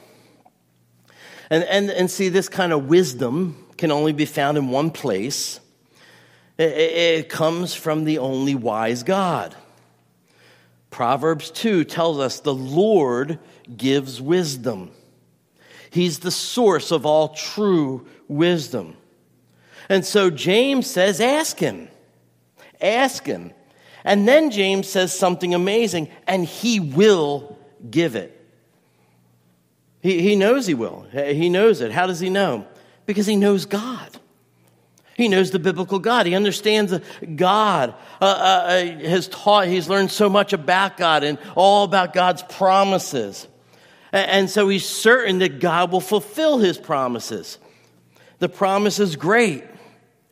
And, 1.51 1.65
and, 1.65 1.91
and 1.91 2.10
see, 2.10 2.29
this 2.29 2.48
kind 2.48 2.72
of 2.72 2.88
wisdom 2.88 3.67
can 3.77 3.91
only 3.91 4.13
be 4.13 4.25
found 4.25 4.58
in 4.58 4.70
one 4.70 4.89
place. 4.89 5.60
It, 6.58 6.72
it 6.72 7.29
comes 7.29 7.75
from 7.75 8.05
the 8.05 8.20
only 8.20 8.55
wise 8.55 9.03
God. 9.03 9.53
Proverbs 10.91 11.51
2 11.51 11.84
tells 11.84 12.20
us 12.20 12.39
the 12.39 12.53
Lord 12.53 13.38
gives 13.75 14.22
wisdom. 14.22 14.91
He's 15.89 16.20
the 16.20 16.31
source 16.31 16.89
of 16.89 17.05
all 17.05 17.29
true 17.29 18.08
wisdom. 18.29 18.96
And 19.89 20.05
so 20.05 20.29
James 20.29 20.89
says, 20.89 21.20
Ask 21.20 21.60
him. 21.60 21.89
Ask 22.79 23.25
him. 23.25 23.51
And 24.05 24.25
then 24.25 24.51
James 24.51 24.88
says 24.88 25.13
something 25.13 25.53
amazing, 25.53 26.08
and 26.27 26.46
he 26.46 26.79
will 26.79 27.60
give 27.89 28.15
it. 28.15 28.40
He, 30.01 30.22
he 30.22 30.36
knows 30.36 30.67
he 30.67 30.74
will. 30.74 31.05
He 31.12 31.50
knows 31.50 31.81
it. 31.81 31.91
How 31.91 32.08
does 32.08 32.20
he 32.20 32.29
know? 32.29 32.65
Because 33.05 33.27
he 33.27 33.36
knows 33.36 33.65
God. 33.65 34.10
He 35.15 35.27
knows 35.27 35.51
the 35.51 35.60
biblical 35.60 36.00
God. 36.00 36.25
He 36.25 36.34
understands 36.34 36.98
God. 37.36 37.93
Uh, 38.20 38.25
uh, 38.25 38.27
uh, 38.27 39.00
has 39.08 39.27
taught. 39.27 39.67
He's 39.67 39.89
learned 39.89 40.12
so 40.12 40.29
much 40.29 40.53
about 40.53 40.98
God 40.98 41.24
and 41.24 41.38
all 41.55 41.84
about 41.84 42.13
God's 42.13 42.43
promises, 42.43 43.48
and, 44.12 44.29
and 44.31 44.50
so 44.50 44.70
he's 44.70 44.86
certain 44.86 45.39
that 45.39 45.60
God 45.60 45.91
will 45.91 46.01
fulfill 46.01 46.60
His 46.60 46.77
promises. 46.77 47.58
The 48.39 48.50
promise 48.50 49.00
is 49.00 49.15
great. 49.15 49.63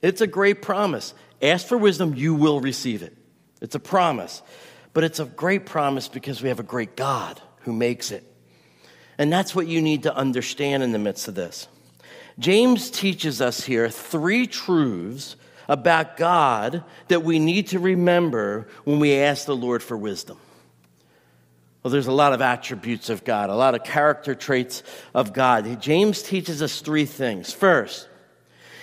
It's 0.01 0.21
a 0.21 0.27
great 0.27 0.61
promise. 0.61 1.13
Ask 1.41 1.67
for 1.67 1.77
wisdom, 1.77 2.15
you 2.15 2.35
will 2.35 2.59
receive 2.59 3.01
it. 3.01 3.15
It's 3.61 3.75
a 3.75 3.79
promise, 3.79 4.41
but 4.93 5.03
it's 5.03 5.19
a 5.19 5.25
great 5.25 5.65
promise 5.65 6.07
because 6.07 6.41
we 6.41 6.49
have 6.49 6.59
a 6.59 6.63
great 6.63 6.95
God 6.95 7.41
who 7.61 7.73
makes 7.73 8.11
it. 8.11 8.28
And 9.19 9.31
that's 9.31 9.53
what 9.53 9.67
you 9.67 9.81
need 9.81 10.03
to 10.03 10.15
understand 10.15 10.81
in 10.81 10.93
the 10.93 10.97
midst 10.97 11.27
of 11.27 11.35
this. 11.35 11.67
James 12.39 12.89
teaches 12.89 13.41
us 13.41 13.65
here 13.65 13.89
three 13.89 14.47
truths 14.47 15.35
about 15.67 16.15
God 16.15 16.85
that 17.09 17.21
we 17.21 17.37
need 17.37 17.67
to 17.67 17.79
remember 17.79 18.69
when 18.85 18.99
we 18.99 19.15
ask 19.15 19.45
the 19.45 19.55
Lord 19.55 19.83
for 19.83 19.97
wisdom. 19.97 20.37
Well, 21.83 21.91
there's 21.91 22.07
a 22.07 22.13
lot 22.13 22.31
of 22.31 22.41
attributes 22.41 23.09
of 23.09 23.25
God, 23.25 23.49
a 23.49 23.55
lot 23.55 23.75
of 23.75 23.83
character 23.83 24.35
traits 24.35 24.83
of 25.13 25.33
God. 25.33 25.81
James 25.81 26.23
teaches 26.23 26.61
us 26.61 26.79
three 26.79 27.05
things. 27.05 27.51
First, 27.51 28.07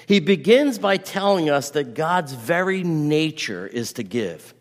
he 0.06 0.20
begins 0.20 0.78
by 0.78 0.98
telling 0.98 1.48
us 1.48 1.70
that 1.70 1.94
God's 1.94 2.32
very 2.32 2.84
nature 2.84 3.66
is 3.66 3.94
to 3.94 4.02
give. 4.02 4.54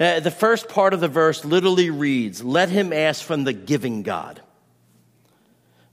Uh, 0.00 0.20
the 0.20 0.30
first 0.30 0.68
part 0.68 0.94
of 0.94 1.00
the 1.00 1.08
verse 1.08 1.44
literally 1.44 1.90
reads, 1.90 2.42
Let 2.42 2.70
him 2.70 2.92
ask 2.92 3.22
from 3.22 3.44
the 3.44 3.52
giving 3.52 4.02
God. 4.02 4.40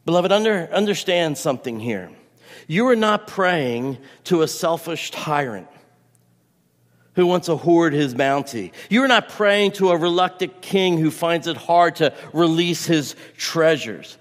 Beloved, 0.06 0.32
under, 0.32 0.70
understand 0.72 1.38
something 1.38 1.80
here. 1.80 2.10
You 2.68 2.88
are 2.88 2.96
not 2.96 3.28
praying 3.28 3.98
to 4.26 4.42
a 4.42 4.48
selfish 4.48 5.12
tyrant 5.12 5.68
who 7.16 7.26
wants 7.26 7.48
to 7.48 7.56
hoard 7.56 7.94
his 7.94 8.14
bounty. 8.14 8.72
You 8.90 9.04
are 9.04 9.08
not 9.08 9.30
praying 9.30 9.74
to 9.74 9.90
a 9.90 9.98
reluctant 9.98 10.62
king 10.62 10.98
who 10.98 11.12
finds 11.12 11.48
it 11.48 11.58
hard 11.58 11.98
to 11.98 12.14
release 12.32 12.86
his 12.86 13.16
treasures. 13.38 14.18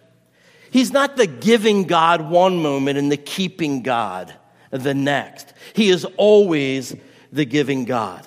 He's 0.71 0.93
not 0.93 1.17
the 1.17 1.27
giving 1.27 1.85
God 1.85 2.29
one 2.29 2.61
moment 2.61 2.99
and 2.99 3.11
the 3.11 3.17
keeping 3.17 3.83
God 3.83 4.35
the 4.71 4.95
next. 4.95 5.53
He 5.75 5.89
is 5.89 6.05
always 6.17 6.95
the 7.33 7.45
giving 7.45 7.85
God. 7.85 8.27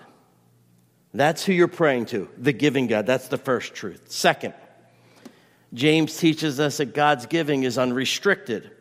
That's 1.14 1.44
who 1.44 1.54
you're 1.54 1.68
praying 1.68 2.06
to, 2.08 2.30
the 2.38 2.54
giving 2.54 2.88
God. 2.88 3.06
That's 3.06 3.28
the 3.28 3.38
first 3.38 3.74
truth. 3.74 4.12
Second, 4.12 4.54
James 5.74 6.18
teaches 6.18 6.60
us 6.60 6.78
that 6.78 6.94
God's 6.94 7.26
giving 7.26 7.64
is 7.64 7.78
unrestricted. 7.78 8.72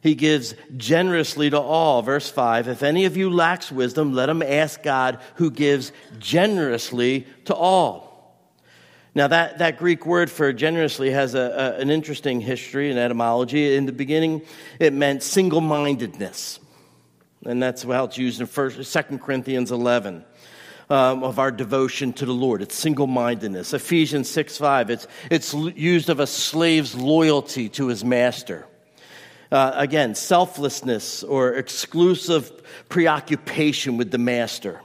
He 0.00 0.14
gives 0.14 0.54
generously 0.76 1.50
to 1.50 1.60
all. 1.60 2.02
Verse 2.02 2.30
5 2.30 2.68
If 2.68 2.82
any 2.82 3.04
of 3.04 3.16
you 3.16 3.30
lacks 3.30 3.72
wisdom, 3.72 4.12
let 4.12 4.28
him 4.28 4.42
ask 4.42 4.82
God 4.82 5.20
who 5.36 5.50
gives 5.50 5.92
generously 6.18 7.26
to 7.46 7.54
all. 7.54 8.08
Now, 9.14 9.26
that, 9.28 9.58
that 9.58 9.78
Greek 9.78 10.06
word 10.06 10.30
for 10.30 10.52
generously 10.52 11.10
has 11.10 11.34
a, 11.34 11.40
a, 11.40 11.80
an 11.80 11.90
interesting 11.90 12.40
history 12.40 12.90
and 12.90 12.98
etymology. 12.98 13.74
In 13.74 13.86
the 13.86 13.92
beginning, 13.92 14.42
it 14.78 14.92
meant 14.92 15.24
single 15.24 15.60
mindedness. 15.60 16.60
And 17.44 17.60
that's 17.60 17.82
how 17.82 18.04
it's 18.04 18.18
used 18.18 18.40
in 18.40 18.46
First, 18.46 18.92
2 18.92 19.18
Corinthians 19.18 19.72
11 19.72 20.24
um, 20.90 21.22
of 21.22 21.38
our 21.38 21.50
devotion 21.50 22.12
to 22.14 22.26
the 22.26 22.32
Lord. 22.32 22.62
It's 22.62 22.74
single 22.74 23.06
mindedness. 23.06 23.72
Ephesians 23.72 24.28
6 24.30 24.58
5, 24.58 24.90
it's, 24.90 25.06
it's 25.30 25.54
used 25.54 26.08
of 26.08 26.20
a 26.20 26.26
slave's 26.26 26.94
loyalty 26.94 27.68
to 27.70 27.88
his 27.88 28.04
master. 28.04 28.66
Uh, 29.50 29.72
again, 29.74 30.14
selflessness 30.14 31.22
or 31.22 31.54
exclusive 31.54 32.52
preoccupation 32.88 33.96
with 33.96 34.10
the 34.10 34.18
master. 34.18 34.80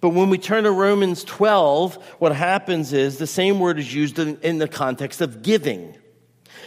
But 0.00 0.10
when 0.10 0.30
we 0.30 0.38
turn 0.38 0.64
to 0.64 0.70
Romans 0.70 1.24
12, 1.24 1.96
what 2.18 2.34
happens 2.34 2.92
is 2.92 3.18
the 3.18 3.26
same 3.26 3.58
word 3.58 3.78
is 3.78 3.92
used 3.92 4.18
in, 4.18 4.38
in 4.42 4.58
the 4.58 4.68
context 4.68 5.20
of 5.20 5.42
giving. 5.42 5.96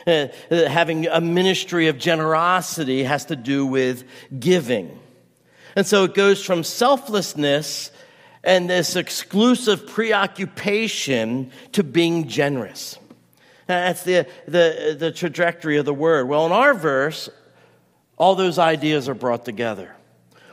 Uh, 0.08 0.28
uh 0.50 0.68
having 0.68 1.08
a 1.08 1.22
ministry 1.22 1.88
of 1.88 1.98
generosity 1.98 3.04
has 3.04 3.26
to 3.26 3.36
do 3.36 3.66
with 3.66 4.04
giving. 4.38 4.98
And 5.76 5.86
so 5.86 6.04
it 6.06 6.14
goes 6.14 6.44
from 6.44 6.64
selflessness 6.64 7.92
and 8.44 8.70
this 8.70 8.96
exclusive 8.96 9.88
preoccupation 9.88 11.52
to 11.74 11.84
being 11.84 12.28
generous. 12.28 12.98
That's 13.68 14.04
the, 14.04 14.28
the, 14.48 14.96
the 14.98 15.12
trajectory 15.12 15.78
of 15.78 15.86
the 15.86 15.94
word. 15.94 16.28
Well, 16.28 16.46
in 16.46 16.52
our 16.52 16.74
verse, 16.74 17.30
all 18.18 18.36
those 18.36 18.58
ideas 18.58 19.08
are 19.08 19.14
brought 19.14 19.46
together. 19.46 19.96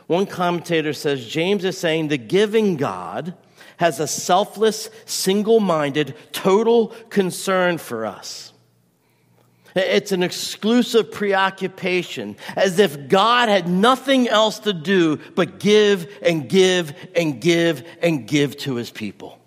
One 0.07 0.25
commentator 0.25 0.93
says 0.93 1.25
James 1.25 1.65
is 1.65 1.77
saying 1.77 2.07
the 2.07 2.17
giving 2.17 2.77
God 2.77 3.33
has 3.77 3.99
a 3.99 4.07
selfless, 4.07 4.89
single 5.05 5.59
minded, 5.59 6.15
total 6.31 6.87
concern 7.09 7.77
for 7.77 8.05
us. 8.05 8.53
It's 9.77 10.11
an 10.11 10.23
exclusive 10.23 11.11
preoccupation, 11.11 12.35
as 12.55 12.79
if 12.79 13.07
God 13.07 13.49
had 13.49 13.67
nothing 13.67 14.27
else 14.27 14.59
to 14.59 14.73
do 14.73 15.17
but 15.35 15.59
give 15.59 16.07
and 16.21 16.49
give 16.49 16.95
and 17.15 17.39
give 17.39 17.87
and 18.01 18.27
give 18.27 18.57
to 18.57 18.75
his 18.75 18.89
people. 18.89 19.39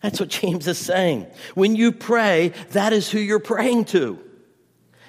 That's 0.00 0.20
what 0.20 0.28
James 0.28 0.68
is 0.68 0.78
saying. 0.78 1.26
When 1.54 1.74
you 1.74 1.90
pray, 1.90 2.52
that 2.70 2.92
is 2.92 3.10
who 3.10 3.18
you're 3.18 3.40
praying 3.40 3.86
to. 3.86 4.20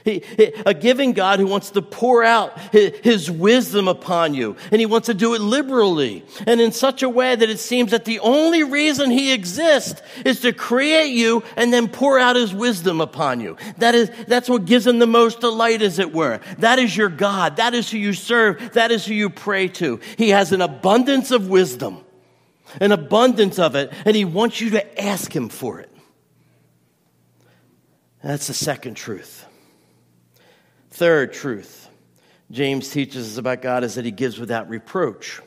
He, 0.07 0.23
a 0.65 0.73
giving 0.73 1.11
God 1.11 1.39
who 1.39 1.47
wants 1.47 1.71
to 1.71 1.81
pour 1.81 2.23
out 2.23 2.57
his 2.71 3.29
wisdom 3.29 3.89
upon 3.89 4.33
you. 4.33 4.55
And 4.71 4.79
he 4.79 4.85
wants 4.85 5.07
to 5.07 5.13
do 5.13 5.33
it 5.33 5.41
liberally 5.41 6.23
and 6.45 6.61
in 6.61 6.71
such 6.71 7.03
a 7.03 7.09
way 7.09 7.35
that 7.35 7.49
it 7.49 7.59
seems 7.59 7.91
that 7.91 8.05
the 8.05 8.19
only 8.19 8.63
reason 8.63 9.11
he 9.11 9.33
exists 9.33 10.01
is 10.23 10.39
to 10.41 10.53
create 10.53 11.11
you 11.11 11.43
and 11.57 11.73
then 11.73 11.89
pour 11.89 12.17
out 12.17 12.37
his 12.37 12.53
wisdom 12.53 13.01
upon 13.01 13.41
you. 13.41 13.57
That 13.79 13.95
is, 13.95 14.09
that's 14.29 14.47
what 14.47 14.63
gives 14.63 14.87
him 14.87 14.99
the 14.99 15.07
most 15.07 15.41
delight, 15.41 15.81
as 15.81 15.99
it 15.99 16.13
were. 16.13 16.39
That 16.59 16.79
is 16.79 16.95
your 16.95 17.09
God. 17.09 17.57
That 17.57 17.73
is 17.73 17.91
who 17.91 17.97
you 17.97 18.13
serve. 18.13 18.75
That 18.75 18.91
is 18.91 19.05
who 19.05 19.13
you 19.13 19.29
pray 19.29 19.67
to. 19.67 19.99
He 20.17 20.29
has 20.29 20.53
an 20.53 20.61
abundance 20.61 21.31
of 21.31 21.49
wisdom, 21.49 21.97
an 22.79 22.93
abundance 22.93 23.59
of 23.59 23.75
it, 23.75 23.91
and 24.05 24.15
he 24.15 24.23
wants 24.23 24.61
you 24.61 24.69
to 24.69 25.03
ask 25.03 25.35
him 25.35 25.49
for 25.49 25.81
it. 25.81 25.91
That's 28.23 28.47
the 28.47 28.53
second 28.53 28.95
truth. 28.95 29.46
Third 30.97 31.31
truth 31.31 31.87
James 32.49 32.89
teaches 32.89 33.33
us 33.33 33.37
about 33.37 33.61
God 33.61 33.83
is 33.83 33.93
that 33.95 34.05
he 34.05 34.09
gives 34.09 34.39
without 34.39 34.67
reproach. 34.67 35.39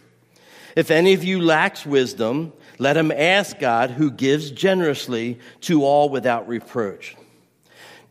If 0.76 0.92
any 0.92 1.12
of 1.12 1.24
you 1.24 1.40
lacks 1.40 1.84
wisdom, 1.84 2.52
let 2.78 2.96
him 2.96 3.10
ask 3.10 3.58
God 3.58 3.90
who 3.90 4.12
gives 4.12 4.52
generously 4.52 5.40
to 5.62 5.82
all 5.82 6.08
without 6.08 6.46
reproach. 6.46 7.16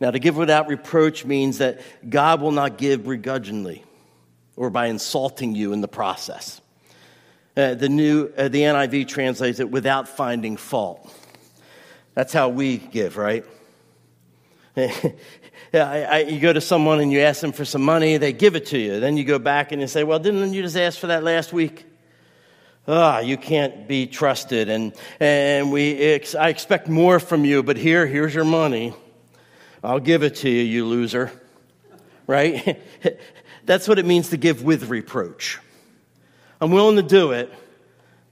Now, 0.00 0.10
to 0.10 0.18
give 0.18 0.36
without 0.36 0.68
reproach 0.68 1.24
means 1.24 1.58
that 1.58 1.80
God 2.06 2.42
will 2.42 2.52
not 2.52 2.76
give 2.76 3.06
begrudgingly 3.06 3.84
or 4.54 4.68
by 4.68 4.88
insulting 4.88 5.54
you 5.54 5.72
in 5.72 5.80
the 5.80 5.88
process. 5.88 6.60
Uh, 7.56 7.72
the 7.72 7.88
new, 7.88 8.30
uh, 8.36 8.48
the 8.48 8.60
NIV 8.60 9.08
translates 9.08 9.60
it 9.60 9.70
without 9.70 10.08
finding 10.08 10.58
fault. 10.58 11.10
That's 12.12 12.34
how 12.34 12.50
we 12.50 12.76
give, 12.76 13.16
right? 13.16 13.46
I, 15.72 16.02
I, 16.02 16.18
you 16.20 16.40
go 16.40 16.52
to 16.52 16.60
someone 16.60 17.00
and 17.00 17.12
you 17.12 17.20
ask 17.20 17.40
them 17.40 17.52
for 17.52 17.64
some 17.64 17.82
money, 17.82 18.16
they 18.16 18.32
give 18.32 18.56
it 18.56 18.66
to 18.66 18.78
you. 18.78 18.98
Then 18.98 19.16
you 19.16 19.24
go 19.24 19.38
back 19.38 19.72
and 19.72 19.80
you 19.80 19.86
say, 19.86 20.04
Well, 20.04 20.18
didn't 20.18 20.52
you 20.52 20.62
just 20.62 20.76
ask 20.76 20.98
for 20.98 21.08
that 21.08 21.22
last 21.22 21.52
week? 21.52 21.86
Ah, 22.88 23.18
oh, 23.18 23.20
you 23.20 23.36
can't 23.36 23.86
be 23.86 24.06
trusted, 24.06 24.68
and, 24.68 24.94
and 25.20 25.70
we 25.70 25.96
ex- 25.96 26.34
I 26.34 26.48
expect 26.48 26.88
more 26.88 27.20
from 27.20 27.44
you, 27.44 27.62
but 27.62 27.76
here, 27.76 28.06
here's 28.06 28.34
your 28.34 28.44
money. 28.44 28.94
I'll 29.84 30.00
give 30.00 30.22
it 30.22 30.36
to 30.36 30.50
you, 30.50 30.62
you 30.62 30.86
loser. 30.86 31.30
Right? 32.26 32.80
That's 33.64 33.86
what 33.86 33.98
it 33.98 34.06
means 34.06 34.30
to 34.30 34.36
give 34.36 34.64
with 34.64 34.88
reproach. 34.88 35.58
I'm 36.60 36.72
willing 36.72 36.96
to 36.96 37.02
do 37.02 37.32
it, 37.32 37.52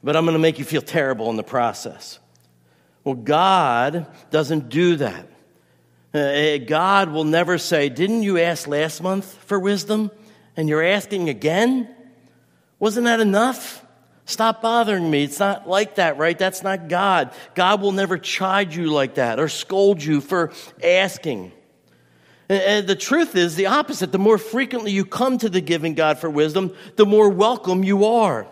but 0.02 0.16
I'm 0.16 0.24
going 0.24 0.34
to 0.34 0.40
make 0.40 0.58
you 0.58 0.64
feel 0.64 0.82
terrible 0.82 1.30
in 1.30 1.36
the 1.36 1.44
process. 1.44 2.18
Well, 3.04 3.14
God 3.14 4.06
doesn't 4.30 4.70
do 4.70 4.96
that. 4.96 5.26
Uh, 6.14 6.18
eh, 6.18 6.58
God 6.58 7.10
will 7.10 7.24
never 7.24 7.58
say, 7.58 7.88
Didn't 7.88 8.22
you 8.22 8.38
ask 8.38 8.66
last 8.66 9.02
month 9.02 9.26
for 9.44 9.58
wisdom? 9.58 10.10
And 10.56 10.68
you're 10.68 10.84
asking 10.84 11.28
again? 11.28 11.88
Wasn't 12.78 13.04
that 13.04 13.20
enough? 13.20 13.84
Stop 14.24 14.60
bothering 14.60 15.10
me. 15.10 15.24
It's 15.24 15.38
not 15.38 15.68
like 15.68 15.94
that, 15.94 16.18
right? 16.18 16.38
That's 16.38 16.62
not 16.62 16.88
God. 16.88 17.32
God 17.54 17.80
will 17.80 17.92
never 17.92 18.18
chide 18.18 18.74
you 18.74 18.86
like 18.86 19.14
that 19.14 19.40
or 19.40 19.48
scold 19.48 20.02
you 20.02 20.20
for 20.20 20.52
asking. 20.82 21.52
And 22.48 22.86
the 22.86 22.96
truth 22.96 23.36
is 23.36 23.56
the 23.56 23.66
opposite. 23.66 24.12
The 24.12 24.18
more 24.18 24.38
frequently 24.38 24.92
you 24.92 25.04
come 25.04 25.38
to 25.38 25.48
the 25.48 25.60
giving 25.60 25.94
God 25.94 26.18
for 26.18 26.30
wisdom, 26.30 26.74
the 26.96 27.06
more 27.06 27.28
welcome 27.28 27.84
you 27.84 28.04
are. 28.04 28.46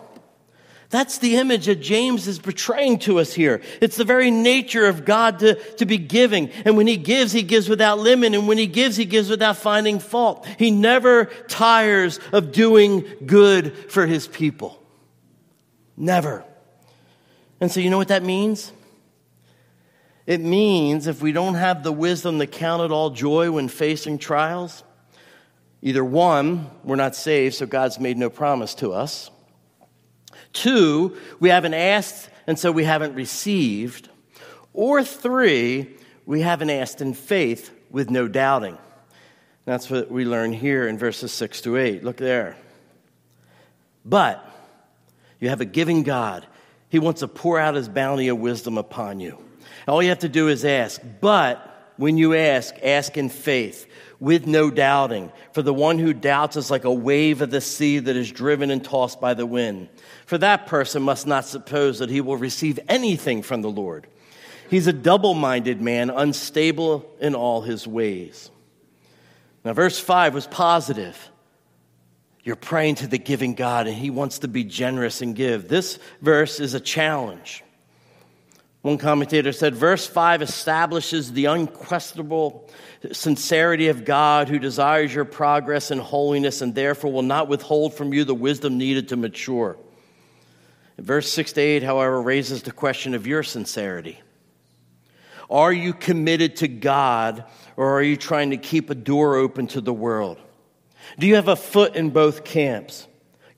That's 0.89 1.17
the 1.17 1.35
image 1.35 1.65
that 1.65 1.81
James 1.81 2.27
is 2.27 2.39
portraying 2.39 2.99
to 2.99 3.19
us 3.19 3.33
here. 3.33 3.61
It's 3.81 3.97
the 3.97 4.05
very 4.05 4.31
nature 4.31 4.85
of 4.85 5.03
God 5.03 5.39
to, 5.39 5.55
to 5.75 5.85
be 5.85 5.97
giving. 5.97 6.49
And 6.63 6.77
when 6.77 6.87
he 6.87 6.95
gives, 6.95 7.33
he 7.33 7.43
gives 7.43 7.67
without 7.67 7.99
limit. 7.99 8.33
And 8.33 8.47
when 8.47 8.57
he 8.57 8.67
gives, 8.67 8.95
he 8.95 9.03
gives 9.03 9.29
without 9.29 9.57
finding 9.57 9.99
fault. 9.99 10.47
He 10.57 10.71
never 10.71 11.25
tires 11.49 12.21
of 12.31 12.53
doing 12.53 13.05
good 13.25 13.75
for 13.91 14.05
his 14.05 14.27
people. 14.27 14.81
Never. 15.97 16.45
And 17.59 17.69
so, 17.69 17.81
you 17.81 17.89
know 17.89 17.97
what 17.97 18.09
that 18.09 18.23
means? 18.23 18.71
It 20.25 20.39
means 20.39 21.07
if 21.07 21.21
we 21.21 21.33
don't 21.33 21.55
have 21.55 21.83
the 21.83 21.91
wisdom 21.91 22.39
to 22.39 22.47
count 22.47 22.83
it 22.83 22.91
all 22.91 23.09
joy 23.09 23.51
when 23.51 23.67
facing 23.67 24.19
trials, 24.19 24.83
either 25.81 26.03
one, 26.03 26.69
we're 26.85 26.95
not 26.95 27.15
saved, 27.15 27.55
so 27.55 27.65
God's 27.65 27.99
made 27.99 28.17
no 28.17 28.29
promise 28.29 28.73
to 28.75 28.93
us 28.93 29.31
Two, 30.53 31.17
we 31.39 31.49
haven't 31.49 31.73
asked 31.73 32.29
and 32.47 32.57
so 32.57 32.71
we 32.71 32.85
haven't 32.85 33.13
received. 33.13 34.09
Or 34.73 35.03
three, 35.03 35.95
we 36.25 36.41
haven't 36.41 36.69
asked 36.69 37.01
in 37.01 37.13
faith 37.13 37.71
with 37.91 38.09
no 38.09 38.27
doubting. 38.27 38.77
That's 39.65 39.89
what 39.89 40.09
we 40.09 40.23
learn 40.23 40.53
here 40.53 40.87
in 40.87 40.97
verses 40.97 41.33
6 41.33 41.61
to 41.61 41.77
8. 41.77 42.03
Look 42.03 42.17
there. 42.17 42.55
But 44.05 44.43
you 45.41 45.49
have 45.49 45.59
a 45.59 45.65
giving 45.65 46.03
God. 46.03 46.47
He 46.89 46.99
wants 46.99 47.19
to 47.19 47.27
pour 47.27 47.59
out 47.59 47.75
his 47.75 47.89
bounty 47.89 48.29
of 48.29 48.39
wisdom 48.39 48.77
upon 48.77 49.19
you. 49.19 49.37
All 49.87 50.01
you 50.01 50.09
have 50.09 50.19
to 50.19 50.29
do 50.29 50.47
is 50.47 50.63
ask. 50.63 51.01
But 51.19 51.93
when 51.97 52.17
you 52.17 52.33
ask, 52.33 52.73
ask 52.81 53.17
in 53.17 53.27
faith 53.27 53.87
with 54.19 54.47
no 54.47 54.71
doubting. 54.71 55.31
For 55.51 55.61
the 55.61 55.73
one 55.73 55.99
who 55.99 56.13
doubts 56.13 56.55
is 56.55 56.71
like 56.71 56.85
a 56.85 56.93
wave 56.93 57.41
of 57.41 57.51
the 57.51 57.61
sea 57.61 57.99
that 57.99 58.15
is 58.15 58.31
driven 58.31 58.71
and 58.71 58.83
tossed 58.83 59.19
by 59.19 59.33
the 59.33 59.45
wind. 59.45 59.89
For 60.27 60.37
that 60.39 60.67
person 60.67 61.03
must 61.03 61.25
not 61.25 61.45
suppose 61.45 61.99
that 61.99 62.09
he 62.09 62.19
will 62.19 62.35
receive 62.35 62.81
anything 62.89 63.41
from 63.41 63.61
the 63.61 63.69
Lord. 63.69 64.07
He's 64.69 64.85
a 64.85 64.93
double 64.93 65.33
minded 65.33 65.81
man, 65.81 66.09
unstable 66.09 67.09
in 67.21 67.33
all 67.33 67.61
his 67.61 67.87
ways. 67.87 68.51
Now, 69.63 69.71
verse 69.71 69.97
5 69.97 70.33
was 70.33 70.45
positive. 70.45 71.17
You're 72.43 72.57
praying 72.57 72.95
to 72.95 73.07
the 73.07 73.17
giving 73.17 73.55
God, 73.55 73.87
and 73.87 73.95
he 73.95 74.09
wants 74.09 74.39
to 74.39 74.49
be 74.49 74.65
generous 74.65 75.21
and 75.21 75.33
give. 75.33 75.69
This 75.69 75.97
verse 76.21 76.59
is 76.59 76.73
a 76.73 76.81
challenge. 76.81 77.63
One 78.81 78.97
commentator 78.97 79.53
said, 79.53 79.75
verse 79.75 80.05
5 80.05 80.41
establishes 80.41 81.31
the 81.31 81.45
unquestionable 81.45 82.69
sincerity 83.13 83.87
of 83.87 84.03
God 84.03 84.49
who 84.49 84.59
desires 84.59 85.15
your 85.15 85.23
progress 85.23 85.89
and 85.89 86.01
holiness 86.01 86.61
and 86.61 86.75
therefore 86.75 87.13
will 87.13 87.21
not 87.21 87.47
withhold 87.47 87.93
from 87.93 88.13
you 88.13 88.25
the 88.25 88.35
wisdom 88.35 88.77
needed 88.77 89.07
to 89.09 89.15
mature. 89.15 89.77
Verse 90.97 91.31
6 91.31 91.53
to 91.53 91.61
8, 91.61 91.83
however, 91.83 92.21
raises 92.21 92.63
the 92.63 92.71
question 92.71 93.13
of 93.13 93.27
your 93.27 93.43
sincerity. 93.43 94.19
Are 95.49 95.71
you 95.71 95.93
committed 95.93 96.57
to 96.57 96.67
God 96.67 97.45
or 97.75 97.97
are 97.97 98.03
you 98.03 98.17
trying 98.17 98.49
to 98.49 98.57
keep 98.57 98.89
a 98.89 98.95
door 98.95 99.35
open 99.35 99.67
to 99.67 99.81
the 99.81 99.93
world? 99.93 100.37
Do 101.19 101.27
you 101.27 101.35
have 101.35 101.47
a 101.47 101.55
foot 101.55 101.95
in 101.95 102.09
both 102.09 102.43
camps? 102.43 103.07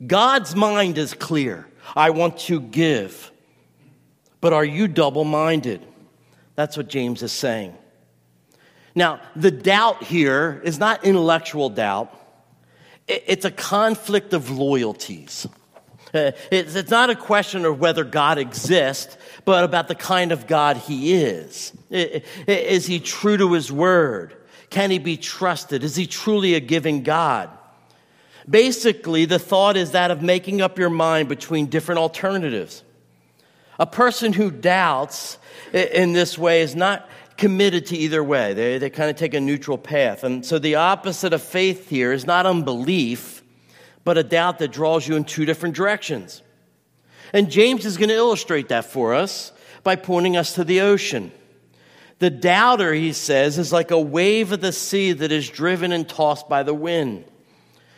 God's 0.05 0.55
mind 0.55 0.97
is 0.97 1.13
clear. 1.13 1.67
I 1.95 2.11
want 2.11 2.37
to 2.39 2.61
give. 2.61 3.31
But 4.41 4.53
are 4.53 4.65
you 4.65 4.87
double 4.87 5.23
minded? 5.23 5.85
That's 6.55 6.77
what 6.77 6.89
James 6.89 7.23
is 7.23 7.31
saying. 7.31 7.75
Now, 8.93 9.21
the 9.35 9.51
doubt 9.51 10.03
here 10.03 10.61
is 10.63 10.77
not 10.77 11.03
intellectual 11.05 11.69
doubt, 11.69 12.15
it's 13.07 13.45
a 13.45 13.51
conflict 13.51 14.33
of 14.33 14.51
loyalties. 14.51 15.47
Uh, 16.13 16.31
it's 16.51 16.89
not 16.89 17.09
a 17.09 17.15
question 17.15 17.65
of 17.65 17.79
whether 17.79 18.03
God 18.03 18.37
exists, 18.37 19.17
but 19.45 19.63
about 19.63 19.87
the 19.87 19.95
kind 19.95 20.31
of 20.31 20.47
God 20.47 20.77
he 20.77 21.13
is. 21.13 21.71
Is 21.89 22.85
he 22.85 22.99
true 22.99 23.37
to 23.37 23.53
his 23.53 23.71
word? 23.71 24.35
Can 24.69 24.91
he 24.91 24.99
be 24.99 25.17
trusted? 25.17 25.83
Is 25.83 25.95
he 25.95 26.07
truly 26.07 26.55
a 26.55 26.59
giving 26.59 27.03
God? 27.03 27.49
Basically, 28.49 29.25
the 29.25 29.39
thought 29.39 29.77
is 29.77 29.91
that 29.91 30.09
of 30.09 30.21
making 30.21 30.61
up 30.61 30.79
your 30.79 30.89
mind 30.89 31.29
between 31.29 31.67
different 31.67 31.99
alternatives. 31.99 32.83
A 33.77 33.85
person 33.85 34.33
who 34.33 34.51
doubts 34.51 35.37
in 35.73 36.13
this 36.13 36.37
way 36.37 36.61
is 36.61 36.75
not 36.75 37.07
committed 37.37 37.85
to 37.87 37.97
either 37.97 38.23
way. 38.23 38.53
They, 38.53 38.77
they 38.79 38.89
kind 38.89 39.09
of 39.09 39.15
take 39.15 39.33
a 39.33 39.39
neutral 39.39 39.77
path. 39.77 40.23
And 40.23 40.45
so 40.45 40.59
the 40.59 40.75
opposite 40.75 41.31
of 41.31 41.41
faith 41.41 41.89
here 41.89 42.11
is 42.11 42.25
not 42.25 42.45
unbelief, 42.45 43.38
but 44.09 44.17
a 44.17 44.23
doubt 44.23 44.57
that 44.57 44.71
draws 44.71 45.07
you 45.07 45.15
in 45.15 45.23
two 45.23 45.45
different 45.45 45.75
directions. 45.75 46.41
And 47.31 47.51
James 47.51 47.85
is 47.85 47.95
going 47.95 48.09
to 48.09 48.15
illustrate 48.15 48.69
that 48.69 48.85
for 48.85 49.13
us 49.13 49.51
by 49.83 49.97
pointing 49.97 50.35
us 50.35 50.53
to 50.53 50.63
the 50.63 50.81
ocean. 50.81 51.31
The 52.17 52.31
doubter, 52.31 52.91
he 52.91 53.13
says, 53.13 53.59
is 53.59 53.71
like 53.71 53.91
a 53.91 54.01
wave 54.01 54.51
of 54.51 54.61
the 54.61 54.71
sea 54.71 55.11
that 55.11 55.31
is 55.31 55.47
driven 55.47 55.91
and 55.91 56.09
tossed 56.09 56.49
by 56.49 56.63
the 56.63 56.73
wind. 56.73 57.23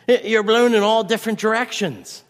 You're 0.06 0.42
blown 0.42 0.74
in 0.74 0.82
all 0.82 1.02
different 1.02 1.38
directions. 1.38 2.22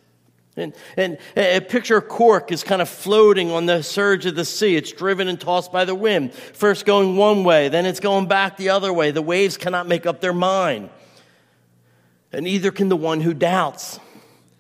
And, 0.57 0.75
and 0.97 1.19
a 1.37 1.59
picture 1.59 2.01
cork 2.01 2.53
is 2.53 2.63
kind 2.63 2.83
of 2.83 2.89
floating 2.89 3.51
on 3.51 3.67
the 3.67 3.83
surge 3.83 4.27
of 4.27 4.37
the 4.37 4.45
sea. 4.45 4.77
It's 4.77 4.93
driven 4.93 5.27
and 5.27 5.41
tossed 5.41 5.73
by 5.73 5.87
the 5.87 5.97
wind. 5.97 6.35
First 6.35 6.87
going 6.87 7.17
one 7.17 7.43
way, 7.43 7.69
then 7.69 7.85
it's 7.85 7.99
going 7.99 8.29
back 8.29 8.59
the 8.59 8.69
other 8.69 8.93
way. 8.93 9.11
The 9.11 9.23
waves 9.23 9.57
cannot 9.57 9.89
make 9.89 10.07
up 10.07 10.21
their 10.21 10.33
mind. 10.33 10.91
And 12.33 12.45
neither 12.45 12.71
can 12.71 12.89
the 12.89 12.97
one 12.97 13.21
who 13.21 13.35
doubts. 13.35 14.01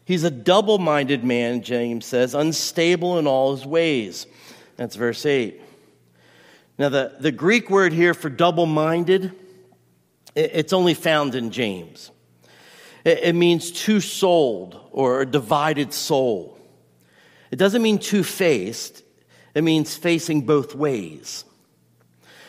He's 0.04 0.24
a 0.24 0.30
double 0.30 0.78
minded 0.78 1.24
man, 1.24 1.62
James 1.62 2.04
says, 2.04 2.34
unstable 2.34 3.18
in 3.18 3.26
all 3.26 3.54
his 3.56 3.64
ways. 3.64 4.26
That's 4.76 4.96
verse 4.96 5.24
8. 5.24 5.60
Now, 6.78 6.88
the, 6.88 7.14
the 7.18 7.32
Greek 7.32 7.70
word 7.70 7.92
here 7.92 8.14
for 8.14 8.28
double 8.28 8.66
minded, 8.66 9.32
it's 10.34 10.72
only 10.72 10.94
found 10.94 11.34
in 11.34 11.50
James. 11.50 12.10
It 13.04 13.34
means 13.34 13.72
two 13.72 14.00
souled 14.00 14.78
or 14.92 15.22
a 15.22 15.26
divided 15.26 15.92
soul. 15.92 16.58
It 17.50 17.56
doesn't 17.56 17.82
mean 17.82 17.98
two 17.98 18.22
faced, 18.24 19.02
it 19.54 19.62
means 19.62 19.96
facing 19.96 20.42
both 20.42 20.74
ways. 20.74 21.44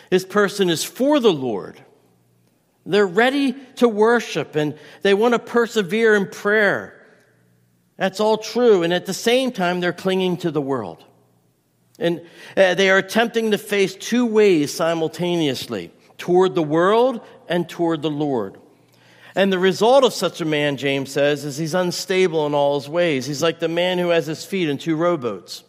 This 0.10 0.26
person 0.26 0.70
is 0.70 0.84
for 0.84 1.20
the 1.20 1.34
Lord. 1.34 1.82
They're 2.86 3.08
ready 3.08 3.54
to 3.78 3.88
worship 3.88 4.56
and 4.56 4.78
they 5.02 5.13
want 5.13 5.34
to 5.34 5.39
persevere 5.39 6.15
in 6.15 6.28
prayer. 6.28 7.00
That's 7.98 8.19
all 8.19 8.38
true. 8.38 8.84
And 8.84 8.93
at 8.93 9.06
the 9.06 9.13
same 9.13 9.52
time, 9.52 9.80
they're 9.80 9.93
clinging 9.93 10.38
to 10.38 10.52
the 10.52 10.62
world. 10.62 11.04
And 12.00 12.22
uh, 12.58 12.74
they 12.74 12.89
are 12.89 12.98
attempting 12.98 13.52
to 13.52 13.58
face 13.58 13.96
two 13.96 14.26
ways 14.26 14.74
simultaneously 14.74 15.91
toward 16.17 16.56
the 16.56 16.63
world 16.63 17.22
and 17.48 17.69
toward 17.69 18.02
the 18.02 18.10
Lord. 18.10 18.58
And 19.36 19.52
the 19.52 19.60
result 19.60 20.04
of 20.04 20.13
such 20.13 20.41
a 20.41 20.46
man, 20.46 20.78
James 20.78 21.12
says, 21.12 21.43
is 21.43 21.58
he's 21.58 21.74
unstable 21.74 22.46
in 22.46 22.54
all 22.54 22.80
his 22.80 22.89
ways. 22.89 23.26
He's 23.26 23.41
like 23.41 23.60
the 23.60 23.67
man 23.67 23.98
who 23.98 24.10
has 24.10 24.28
his 24.28 24.46
feet 24.46 24.69
in 24.69 24.78
two 24.78 24.96
rowboats, 24.96 25.63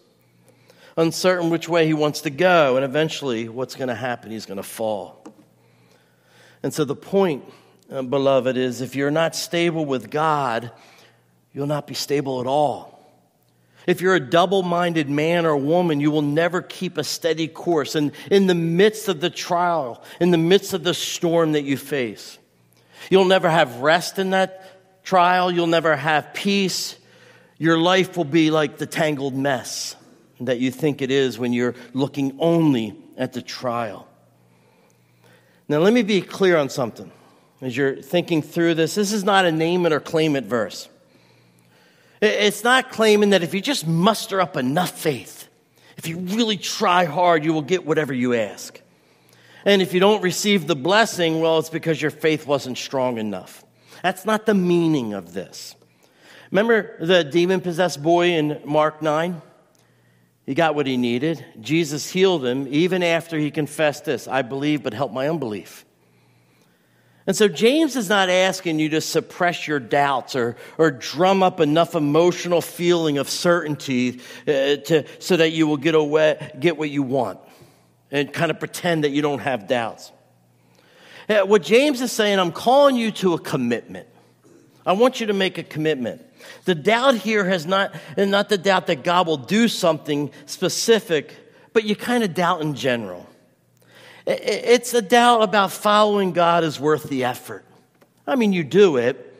uncertain 0.96 1.50
which 1.50 1.68
way 1.68 1.86
he 1.86 1.94
wants 1.94 2.22
to 2.22 2.30
go, 2.30 2.76
and 2.76 2.84
eventually 2.84 3.48
what's 3.48 3.74
going 3.74 3.88
to 3.88 3.94
happen, 3.94 4.30
he's 4.30 4.44
going 4.44 4.58
to 4.58 4.62
fall. 4.62 5.23
And 6.64 6.74
so 6.74 6.84
the 6.84 6.96
point, 6.96 7.44
uh, 7.92 8.02
beloved, 8.02 8.56
is 8.56 8.80
if 8.80 8.96
you're 8.96 9.12
not 9.12 9.36
stable 9.36 9.84
with 9.84 10.10
God, 10.10 10.72
you'll 11.52 11.68
not 11.68 11.86
be 11.86 11.94
stable 11.94 12.40
at 12.40 12.48
all. 12.48 12.90
If 13.86 14.00
you're 14.00 14.16
a 14.16 14.20
double 14.20 14.64
minded 14.64 15.08
man 15.08 15.46
or 15.46 15.56
woman, 15.56 16.00
you 16.00 16.10
will 16.10 16.22
never 16.22 16.60
keep 16.60 16.98
a 16.98 17.04
steady 17.04 17.46
course. 17.46 17.94
And 17.94 18.10
in 18.30 18.48
the 18.48 18.54
midst 18.56 19.08
of 19.08 19.20
the 19.20 19.30
trial, 19.30 20.02
in 20.18 20.32
the 20.32 20.38
midst 20.38 20.72
of 20.72 20.82
the 20.82 20.94
storm 20.94 21.52
that 21.52 21.62
you 21.62 21.76
face, 21.76 22.38
You'll 23.10 23.24
never 23.24 23.50
have 23.50 23.80
rest 23.80 24.18
in 24.18 24.30
that 24.30 25.04
trial. 25.04 25.50
You'll 25.50 25.66
never 25.66 25.96
have 25.96 26.34
peace. 26.34 26.96
Your 27.58 27.78
life 27.78 28.16
will 28.16 28.24
be 28.24 28.50
like 28.50 28.78
the 28.78 28.86
tangled 28.86 29.34
mess 29.34 29.96
that 30.40 30.58
you 30.58 30.70
think 30.70 31.02
it 31.02 31.10
is 31.10 31.38
when 31.38 31.52
you're 31.52 31.74
looking 31.92 32.36
only 32.40 32.96
at 33.16 33.32
the 33.32 33.42
trial. 33.42 34.08
Now, 35.68 35.78
let 35.78 35.92
me 35.92 36.02
be 36.02 36.20
clear 36.20 36.56
on 36.56 36.68
something. 36.68 37.10
As 37.60 37.76
you're 37.76 37.96
thinking 37.96 38.42
through 38.42 38.74
this, 38.74 38.94
this 38.94 39.12
is 39.12 39.24
not 39.24 39.46
a 39.46 39.52
name 39.52 39.86
it 39.86 39.92
or 39.92 40.00
claim 40.00 40.36
it 40.36 40.44
verse. 40.44 40.88
It's 42.20 42.64
not 42.64 42.90
claiming 42.90 43.30
that 43.30 43.42
if 43.42 43.54
you 43.54 43.60
just 43.60 43.86
muster 43.86 44.40
up 44.40 44.56
enough 44.56 44.98
faith, 44.98 45.48
if 45.96 46.06
you 46.06 46.18
really 46.18 46.56
try 46.56 47.04
hard, 47.04 47.44
you 47.44 47.52
will 47.52 47.62
get 47.62 47.86
whatever 47.86 48.12
you 48.12 48.34
ask. 48.34 48.80
And 49.64 49.80
if 49.80 49.94
you 49.94 50.00
don't 50.00 50.22
receive 50.22 50.66
the 50.66 50.76
blessing, 50.76 51.40
well, 51.40 51.58
it's 51.58 51.70
because 51.70 52.00
your 52.00 52.10
faith 52.10 52.46
wasn't 52.46 52.76
strong 52.76 53.18
enough. 53.18 53.64
That's 54.02 54.26
not 54.26 54.44
the 54.44 54.54
meaning 54.54 55.14
of 55.14 55.32
this. 55.32 55.74
Remember 56.50 57.04
the 57.04 57.24
demon 57.24 57.60
possessed 57.60 58.02
boy 58.02 58.28
in 58.28 58.60
Mark 58.64 59.00
9? 59.00 59.40
He 60.46 60.54
got 60.54 60.74
what 60.74 60.86
he 60.86 60.96
needed. 60.96 61.44
Jesus 61.60 62.10
healed 62.10 62.44
him 62.44 62.66
even 62.68 63.02
after 63.02 63.38
he 63.38 63.50
confessed 63.50 64.04
this 64.04 64.28
I 64.28 64.42
believe, 64.42 64.82
but 64.82 64.92
help 64.92 65.12
my 65.12 65.28
unbelief. 65.28 65.84
And 67.26 67.34
so 67.34 67.48
James 67.48 67.96
is 67.96 68.10
not 68.10 68.28
asking 68.28 68.78
you 68.78 68.90
to 68.90 69.00
suppress 69.00 69.66
your 69.66 69.80
doubts 69.80 70.36
or, 70.36 70.56
or 70.76 70.90
drum 70.90 71.42
up 71.42 71.58
enough 71.58 71.94
emotional 71.94 72.60
feeling 72.60 73.16
of 73.16 73.30
certainty 73.30 74.20
uh, 74.46 74.76
to, 74.76 75.06
so 75.20 75.38
that 75.38 75.52
you 75.52 75.66
will 75.66 75.78
get, 75.78 75.94
away, 75.94 76.52
get 76.60 76.76
what 76.76 76.90
you 76.90 77.02
want 77.02 77.40
and 78.10 78.30
kind 78.30 78.50
of 78.50 78.58
pretend 78.58 79.04
that 79.04 79.10
you 79.10 79.22
don't 79.22 79.38
have 79.38 79.66
doubts. 79.66 80.12
What 81.26 81.62
James 81.62 82.02
is 82.02 82.12
saying, 82.12 82.38
I'm 82.38 82.52
calling 82.52 82.96
you 82.96 83.10
to 83.12 83.32
a 83.32 83.38
commitment. 83.38 84.06
I 84.84 84.92
want 84.92 85.20
you 85.20 85.28
to 85.28 85.32
make 85.32 85.56
a 85.56 85.62
commitment. 85.62 86.22
The 86.64 86.74
doubt 86.74 87.16
here 87.16 87.44
has 87.44 87.66
not, 87.66 87.94
and 88.16 88.30
not 88.30 88.48
the 88.48 88.58
doubt 88.58 88.86
that 88.88 89.04
God 89.04 89.26
will 89.26 89.36
do 89.36 89.68
something 89.68 90.30
specific, 90.46 91.34
but 91.72 91.84
you 91.84 91.96
kind 91.96 92.24
of 92.24 92.34
doubt 92.34 92.62
in 92.62 92.74
general. 92.74 93.28
It's 94.26 94.94
a 94.94 95.02
doubt 95.02 95.42
about 95.42 95.70
following 95.70 96.32
God 96.32 96.64
is 96.64 96.80
worth 96.80 97.04
the 97.10 97.24
effort. 97.24 97.64
I 98.26 98.36
mean, 98.36 98.52
you 98.52 98.64
do 98.64 98.96
it. 98.96 99.30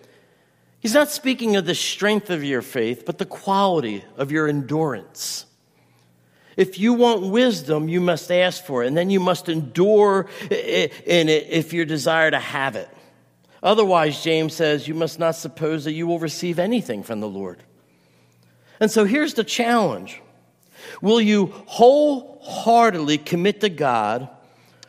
He's 0.81 0.93
not 0.93 1.09
speaking 1.09 1.57
of 1.57 1.65
the 1.65 1.75
strength 1.75 2.29
of 2.29 2.45
your 2.45 2.61
faith, 2.61 3.05
but 3.07 3.17
the 3.17 3.25
quality 3.25 4.05
of 4.19 4.31
your 4.31 4.47
endurance. 4.47 5.47
If 6.57 6.79
you 6.79 6.93
want 6.93 7.23
wisdom, 7.23 7.89
you 7.89 8.01
must 8.01 8.31
ask 8.31 8.63
for 8.65 8.85
it, 8.85 8.89
and 8.89 8.97
then 8.97 9.09
you 9.09 9.21
must 9.21 9.49
endure 9.49 10.27
in 10.51 11.29
it 11.29 11.47
if 11.49 11.73
you 11.73 11.87
desire 11.87 12.31
to 12.31 12.39
have 12.39 12.77
it. 12.77 12.89
Otherwise, 13.65 14.23
James 14.23 14.55
says, 14.55 14.87
you 14.87 14.93
must 14.93 15.19
not 15.19 15.35
suppose 15.35 15.85
that 15.85 15.93
you 15.93 16.07
will 16.07 16.19
receive 16.19 16.59
anything 16.59 17.03
from 17.03 17.21
the 17.21 17.29
Lord. 17.29 17.63
And 18.79 18.91
so 18.91 19.05
here's 19.05 19.35
the 19.35 19.43
challenge 19.43 20.21
Will 21.01 21.21
you 21.21 21.47
wholeheartedly 21.67 23.19
commit 23.19 23.63
to 23.63 23.71
God, 23.71 24.29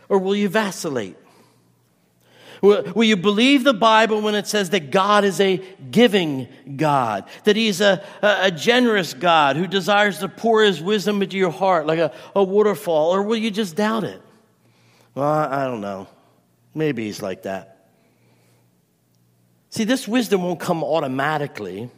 or 0.09 0.19
will 0.19 0.35
you 0.35 0.49
vacillate? 0.49 1.15
Will, 2.61 3.03
you 3.03 3.15
believe 3.15 3.63
the 3.63 3.73
Bible 3.73 4.21
when 4.21 4.33
it 4.33 4.47
says 4.47 4.71
that 4.71 4.89
God 4.89 5.23
is 5.23 5.39
a 5.39 5.57
giving 5.91 6.47
God, 6.75 7.25
that 7.43 7.55
He's 7.55 7.79
a, 7.79 8.03
a, 8.21 8.49
generous 8.49 9.13
God 9.13 9.55
who 9.55 9.67
desires 9.67 10.19
to 10.19 10.27
pour 10.27 10.63
His 10.63 10.81
wisdom 10.81 11.21
into 11.21 11.37
your 11.37 11.51
heart 11.51 11.85
like 11.85 11.99
a, 11.99 12.11
a 12.35 12.43
waterfall? 12.43 13.13
Or 13.13 13.21
will 13.21 13.37
you 13.37 13.51
just 13.51 13.75
doubt 13.75 14.03
it? 14.03 14.21
Well, 15.13 15.25
I 15.25 15.65
don't 15.65 15.81
know. 15.81 16.07
Maybe 16.73 17.05
He's 17.05 17.21
like 17.21 17.43
that. 17.43 17.74
See, 19.75 19.83
this 19.83 20.07
wisdom 20.07 20.41
won't 20.41 20.61
come 20.61 20.85
automatically. 20.85 21.89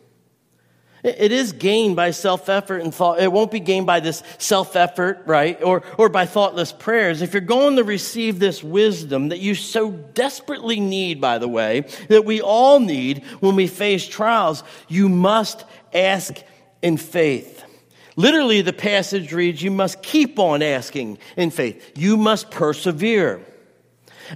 It 1.03 1.31
is 1.31 1.51
gained 1.51 1.95
by 1.95 2.09
self 2.09 2.49
effort 2.49 2.79
and 2.79 2.91
thought. 2.91 3.19
It 3.19 3.31
won't 3.31 3.51
be 3.51 3.59
gained 3.59 3.85
by 3.85 3.99
this 3.99 4.23
self 4.39 4.75
effort, 4.75 5.21
right? 5.27 5.61
Or, 5.61 5.83
or 5.95 6.09
by 6.09 6.25
thoughtless 6.25 6.71
prayers. 6.71 7.21
If 7.21 7.33
you're 7.33 7.41
going 7.41 7.75
to 7.75 7.83
receive 7.83 8.39
this 8.39 8.63
wisdom 8.63 9.29
that 9.29 9.41
you 9.41 9.53
so 9.53 9.91
desperately 9.91 10.79
need, 10.79 11.21
by 11.21 11.37
the 11.37 11.47
way, 11.47 11.81
that 12.09 12.25
we 12.25 12.41
all 12.41 12.79
need 12.79 13.23
when 13.41 13.55
we 13.55 13.67
face 13.67 14.07
trials, 14.07 14.63
you 14.87 15.07
must 15.07 15.63
ask 15.93 16.35
in 16.81 16.97
faith. 16.97 17.63
Literally, 18.15 18.63
the 18.63 18.73
passage 18.73 19.31
reads, 19.31 19.61
You 19.61 19.69
must 19.69 20.01
keep 20.01 20.39
on 20.39 20.63
asking 20.63 21.19
in 21.35 21.51
faith. 21.51 21.91
You 21.95 22.17
must 22.17 22.49
persevere. 22.49 23.45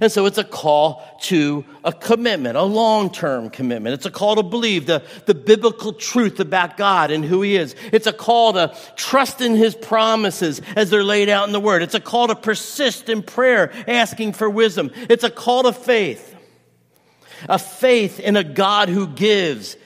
And 0.00 0.10
so 0.10 0.26
it's 0.26 0.38
a 0.38 0.44
call 0.44 1.04
to 1.22 1.64
a 1.84 1.92
commitment, 1.92 2.56
a 2.56 2.62
long 2.62 3.10
term 3.10 3.50
commitment. 3.50 3.94
It's 3.94 4.06
a 4.06 4.10
call 4.10 4.36
to 4.36 4.42
believe 4.42 4.86
the, 4.86 5.02
the 5.26 5.34
biblical 5.34 5.92
truth 5.92 6.40
about 6.40 6.76
God 6.76 7.10
and 7.10 7.24
who 7.24 7.42
He 7.42 7.56
is. 7.56 7.74
It's 7.92 8.06
a 8.06 8.12
call 8.12 8.54
to 8.54 8.74
trust 8.96 9.40
in 9.40 9.54
His 9.54 9.74
promises 9.74 10.62
as 10.76 10.90
they're 10.90 11.04
laid 11.04 11.28
out 11.28 11.46
in 11.46 11.52
the 11.52 11.60
Word. 11.60 11.82
It's 11.82 11.94
a 11.94 12.00
call 12.00 12.28
to 12.28 12.34
persist 12.34 13.08
in 13.08 13.22
prayer, 13.22 13.72
asking 13.86 14.32
for 14.32 14.48
wisdom. 14.48 14.90
It's 14.94 15.24
a 15.24 15.30
call 15.30 15.64
to 15.64 15.72
faith, 15.72 16.34
a 17.48 17.58
faith 17.58 18.18
in 18.18 18.36
a 18.36 18.44
God 18.44 18.88
who 18.88 19.06
gives, 19.06 19.76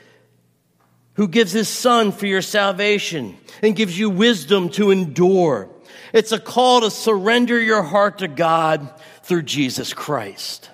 who 1.15 1.27
gives 1.27 1.53
His 1.53 1.69
Son 1.69 2.13
for 2.13 2.27
your 2.27 2.43
salvation 2.43 3.37
and 3.63 3.75
gives 3.75 3.99
you 3.99 4.11
wisdom 4.11 4.69
to 4.71 4.91
endure. 4.91 5.71
It's 6.13 6.33
a 6.33 6.39
call 6.39 6.83
to 6.83 6.91
surrender 6.91 7.61
your 7.61 7.83
heart 7.83 8.19
to 8.19 8.29
God 8.29 8.89
through 9.27 9.43
Jesus 9.43 9.93
Christ. 9.93 10.71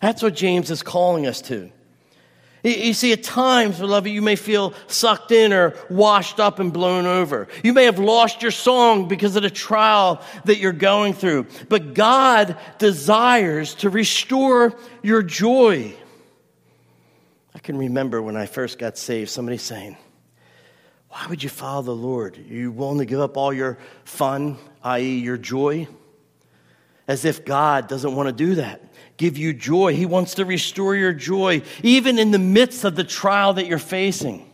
That's 0.00 0.22
what 0.22 0.34
James 0.34 0.70
is 0.70 0.82
calling 0.82 1.26
us 1.26 1.42
to. 1.42 1.70
You 2.64 2.94
see, 2.94 3.12
at 3.12 3.24
times, 3.24 3.78
beloved, 3.78 4.08
you 4.08 4.22
may 4.22 4.36
feel 4.36 4.72
sucked 4.86 5.32
in 5.32 5.52
or 5.52 5.74
washed 5.90 6.40
up 6.40 6.60
and 6.60 6.72
blown 6.72 7.06
over. 7.06 7.48
You 7.62 7.72
may 7.72 7.84
have 7.84 7.98
lost 7.98 8.40
your 8.40 8.52
song 8.52 9.06
because 9.08 9.36
of 9.36 9.42
the 9.42 9.50
trial 9.50 10.22
that 10.44 10.58
you're 10.58 10.72
going 10.72 11.12
through. 11.12 11.46
But 11.68 11.92
God 11.92 12.56
desires 12.78 13.74
to 13.76 13.90
restore 13.90 14.78
your 15.02 15.22
joy. 15.22 15.92
I 17.54 17.58
can 17.58 17.76
remember 17.76 18.22
when 18.22 18.36
I 18.36 18.46
first 18.46 18.78
got 18.78 18.96
saved, 18.96 19.28
somebody 19.28 19.58
saying, 19.58 19.96
Why 21.08 21.26
would 21.28 21.42
you 21.42 21.48
follow 21.48 21.82
the 21.82 21.94
Lord? 21.94 22.38
Are 22.38 22.40
you 22.40 22.70
willing 22.70 22.98
to 22.98 23.04
give 23.04 23.20
up 23.20 23.36
all 23.36 23.52
your 23.52 23.76
fun, 24.04 24.56
i.e., 24.84 25.18
your 25.18 25.36
joy? 25.36 25.88
As 27.12 27.26
if 27.26 27.44
God 27.44 27.88
doesn't 27.88 28.16
want 28.16 28.28
to 28.28 28.32
do 28.32 28.54
that. 28.54 28.80
Give 29.18 29.36
you 29.36 29.52
joy. 29.52 29.94
He 29.94 30.06
wants 30.06 30.36
to 30.36 30.46
restore 30.46 30.96
your 30.96 31.12
joy, 31.12 31.60
even 31.82 32.18
in 32.18 32.30
the 32.30 32.38
midst 32.38 32.84
of 32.84 32.96
the 32.96 33.04
trial 33.04 33.52
that 33.52 33.66
you're 33.66 33.78
facing. 33.78 34.50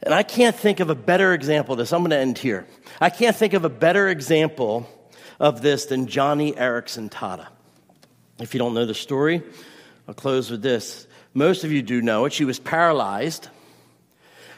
And 0.00 0.14
I 0.14 0.22
can't 0.22 0.54
think 0.54 0.78
of 0.78 0.90
a 0.90 0.94
better 0.94 1.34
example 1.34 1.72
of 1.72 1.78
this. 1.78 1.92
I'm 1.92 2.02
going 2.02 2.10
to 2.10 2.18
end 2.18 2.38
here. 2.38 2.68
I 3.00 3.10
can't 3.10 3.34
think 3.34 3.52
of 3.52 3.64
a 3.64 3.68
better 3.68 4.06
example 4.06 4.88
of 5.40 5.60
this 5.60 5.86
than 5.86 6.06
Joni 6.06 6.54
Eareckson 6.54 7.10
Tada. 7.10 7.48
If 8.38 8.54
you 8.54 8.58
don't 8.58 8.74
know 8.74 8.86
the 8.86 8.94
story, 8.94 9.42
I'll 10.06 10.14
close 10.14 10.52
with 10.52 10.62
this. 10.62 11.08
Most 11.34 11.64
of 11.64 11.72
you 11.72 11.82
do 11.82 12.00
know 12.00 12.26
it. 12.26 12.32
She 12.32 12.44
was 12.44 12.60
paralyzed 12.60 13.48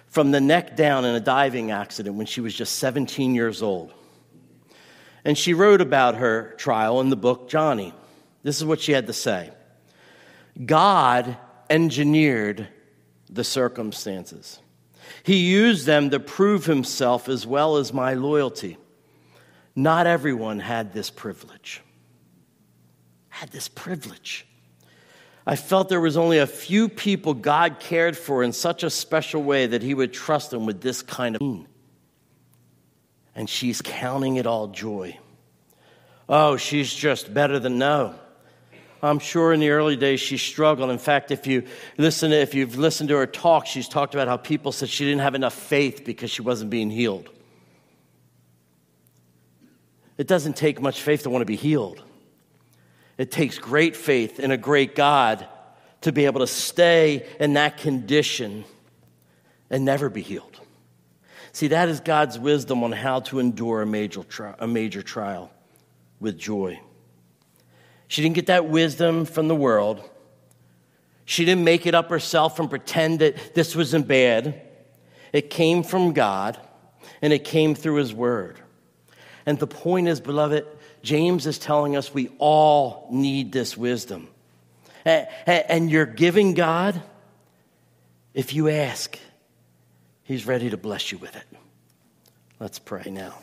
from 0.09 0.31
the 0.31 0.43
neck 0.43 0.77
down 0.77 1.07
in 1.07 1.15
a 1.15 1.21
diving 1.21 1.71
accident 1.71 2.17
when 2.17 2.27
she 2.27 2.43
was 2.43 2.55
just 2.55 2.77
17 2.77 3.35
years 3.35 3.63
old. 3.63 3.95
And 5.25 5.37
she 5.37 5.55
wrote 5.55 5.81
about 5.81 6.17
her 6.17 6.55
trial 6.57 7.01
in 7.01 7.11
the 7.11 7.17
book 7.17 7.51
Joni. 7.51 7.93
This 8.43 8.57
is 8.57 8.65
what 8.65 8.81
she 8.81 8.93
had 8.93 9.07
to 9.07 9.13
say 9.13 9.51
God 10.65 11.37
engineered 11.69 12.69
the 13.29 13.45
circumstances, 13.45 14.59
He 15.23 15.37
used 15.37 15.87
them 15.87 16.11
to 16.11 16.21
prove 16.21 16.67
Himself 16.67 17.29
as 17.29 17.47
well 17.47 17.77
as 17.77 17.93
my 17.93 18.15
loyalty. 18.15 18.77
Not 19.77 20.07
everyone 20.07 20.59
had 20.59 20.93
this 20.93 21.11
privilege. 21.11 21.81
Had 23.29 23.51
this 23.51 23.69
privilege. 23.69 24.47
I 25.47 25.57
felt 25.57 25.89
there 25.89 26.01
was 26.01 26.17
only 26.17 26.39
a 26.39 26.47
few 26.47 26.89
people 26.89 27.35
God 27.35 27.79
cared 27.81 28.17
for 28.17 28.43
in 28.43 28.53
such 28.53 28.83
a 28.83 28.91
special 28.91 29.43
way 29.43 29.67
that 29.67 29.83
He 29.83 29.95
would 29.95 30.13
trust 30.13 30.51
them 30.51 30.67
with 30.67 30.81
this 30.81 31.03
kind 31.03 31.37
of 31.37 31.41
and 33.41 33.49
she's 33.49 33.81
counting 33.81 34.37
it 34.37 34.47
all 34.47 34.67
joy. 34.67 35.19
Oh, 36.29 36.59
she's 36.59 36.93
just 36.93 37.33
better 37.33 37.59
than 37.59 37.79
no. 37.79 38.15
I'm 39.03 39.19
sure 39.19 39.55
in 39.55 39.61
the 39.61 39.71
early 39.71 39.97
days 39.97 40.21
she 40.21 40.37
struggled. 40.37 40.91
In 40.91 40.99
fact, 40.99 41.31
if 41.31 41.47
you 41.47 41.65
listen, 41.97 42.33
if 42.33 42.55
you've 42.55 42.77
listened 42.77 43.09
to 43.09 43.17
her 43.17 43.27
talk, 43.27 43.65
she's 43.65 43.89
talked 43.89 44.13
about 44.13 44.29
how 44.29 44.37
people 44.37 44.73
said 44.73 44.91
she 44.91 45.07
didn't 45.07 45.23
have 45.23 45.35
enough 45.35 45.55
faith 45.55 46.05
because 46.05 46.31
she 46.31 46.43
wasn't 46.43 46.69
being 46.69 46.91
healed. 46.91 47.31
It 50.19 50.27
doesn't 50.27 50.55
take 50.55 50.83
much 50.83 51.01
faith 51.01 51.23
to 51.23 51.31
want 51.31 51.41
to 51.41 51.47
be 51.47 51.57
healed. 51.57 52.03
It 53.17 53.31
takes 53.31 53.59
great 53.59 53.97
faith 53.97 54.39
in 54.39 54.51
a 54.51 54.59
great 54.59 54.95
God 54.95 55.49
to 56.03 56.13
be 56.13 56.27
able 56.27 56.41
to 56.41 56.47
stay 56.47 57.27
in 57.41 57.55
that 57.55 57.79
condition 57.79 58.67
and 59.71 59.87
never 59.87 60.11
be 60.11 60.21
healed. 60.21 60.60
See, 61.53 61.69
that 61.69 61.89
is 61.89 62.01
God's 62.01 62.39
wisdom 62.39 62.85
on 62.85 62.93
how 62.93 63.21
to 63.21 63.39
endure 63.39 63.83
a 63.83 63.87
major, 63.87 64.23
tri- 64.23 64.55
a 64.59 64.67
major 64.67 65.03
trial 65.03 65.51
with 66.21 66.39
joy. 66.39 66.81
She 68.09 68.23
didn't 68.23 68.35
get 68.35 68.47
that 68.47 68.69
wisdom 68.69 69.25
from 69.25 69.49
the 69.49 69.55
world. 69.55 70.09
She 71.25 71.45
didn't 71.45 71.65
make 71.65 71.87
it 71.87 71.95
up 71.95 72.11
herself 72.11 72.59
and 72.59 72.69
pretend 72.69 73.21
that 73.21 73.55
this 73.55 73.77
wasn't 73.77 74.09
bad. 74.09 74.63
It 75.33 75.51
came 75.51 75.83
from 75.83 76.13
God 76.13 76.59
and 77.23 77.33
it 77.33 77.45
came 77.45 77.75
through 77.75 77.97
His 77.97 78.13
Word. 78.13 78.61
And 79.47 79.59
the 79.59 79.67
point 79.67 80.09
is, 80.09 80.21
beloved, 80.21 80.67
James 81.03 81.47
is 81.47 81.59
telling 81.59 81.97
us 81.97 82.13
we 82.13 82.31
all 82.39 83.09
need 83.11 83.53
this 83.53 83.77
wisdom. 83.77 84.29
And 85.05 85.91
you're 85.91 86.05
giving 86.05 86.55
God 86.55 87.01
if 88.35 88.53
you 88.55 88.69
ask. 88.69 89.19
He's 90.31 90.47
ready 90.47 90.71
to 90.71 90.77
bless 90.77 91.11
you 91.11 91.19
with 91.19 91.35
it. 91.35 91.43
Let's 92.61 92.79
pray 92.79 93.11
now. 93.11 93.35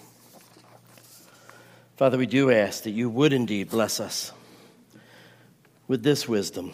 Father, 1.97 2.17
we 2.17 2.28
do 2.28 2.50
ask 2.50 2.84
that 2.84 2.91
you 2.91 3.10
would 3.10 3.34
indeed 3.34 3.69
bless 3.69 4.00
us 4.00 4.32
with 5.89 6.02
this 6.02 6.30
wisdom. 6.30 6.73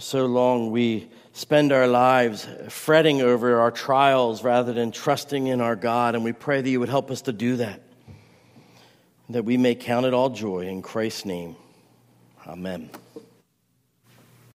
So 0.00 0.26
long 0.26 0.70
we 0.70 1.08
spend 1.32 1.72
our 1.72 1.86
lives 1.86 2.46
fretting 2.68 3.22
over 3.22 3.58
our 3.58 3.70
trials 3.70 4.44
rather 4.44 4.74
than 4.74 4.92
trusting 4.92 5.46
in 5.46 5.62
our 5.62 5.74
God, 5.74 6.14
and 6.14 6.22
we 6.22 6.34
pray 6.34 6.60
that 6.60 6.68
you 6.68 6.80
would 6.80 6.90
help 6.90 7.10
us 7.10 7.22
to 7.22 7.32
do 7.32 7.56
that, 7.56 7.80
that 9.30 9.46
we 9.46 9.56
may 9.56 9.74
count 9.74 10.04
it 10.04 10.12
all 10.12 10.28
joy 10.28 10.66
in 10.66 10.82
Christ's 10.82 11.24
name. 11.24 11.56
Amen. 12.46 12.90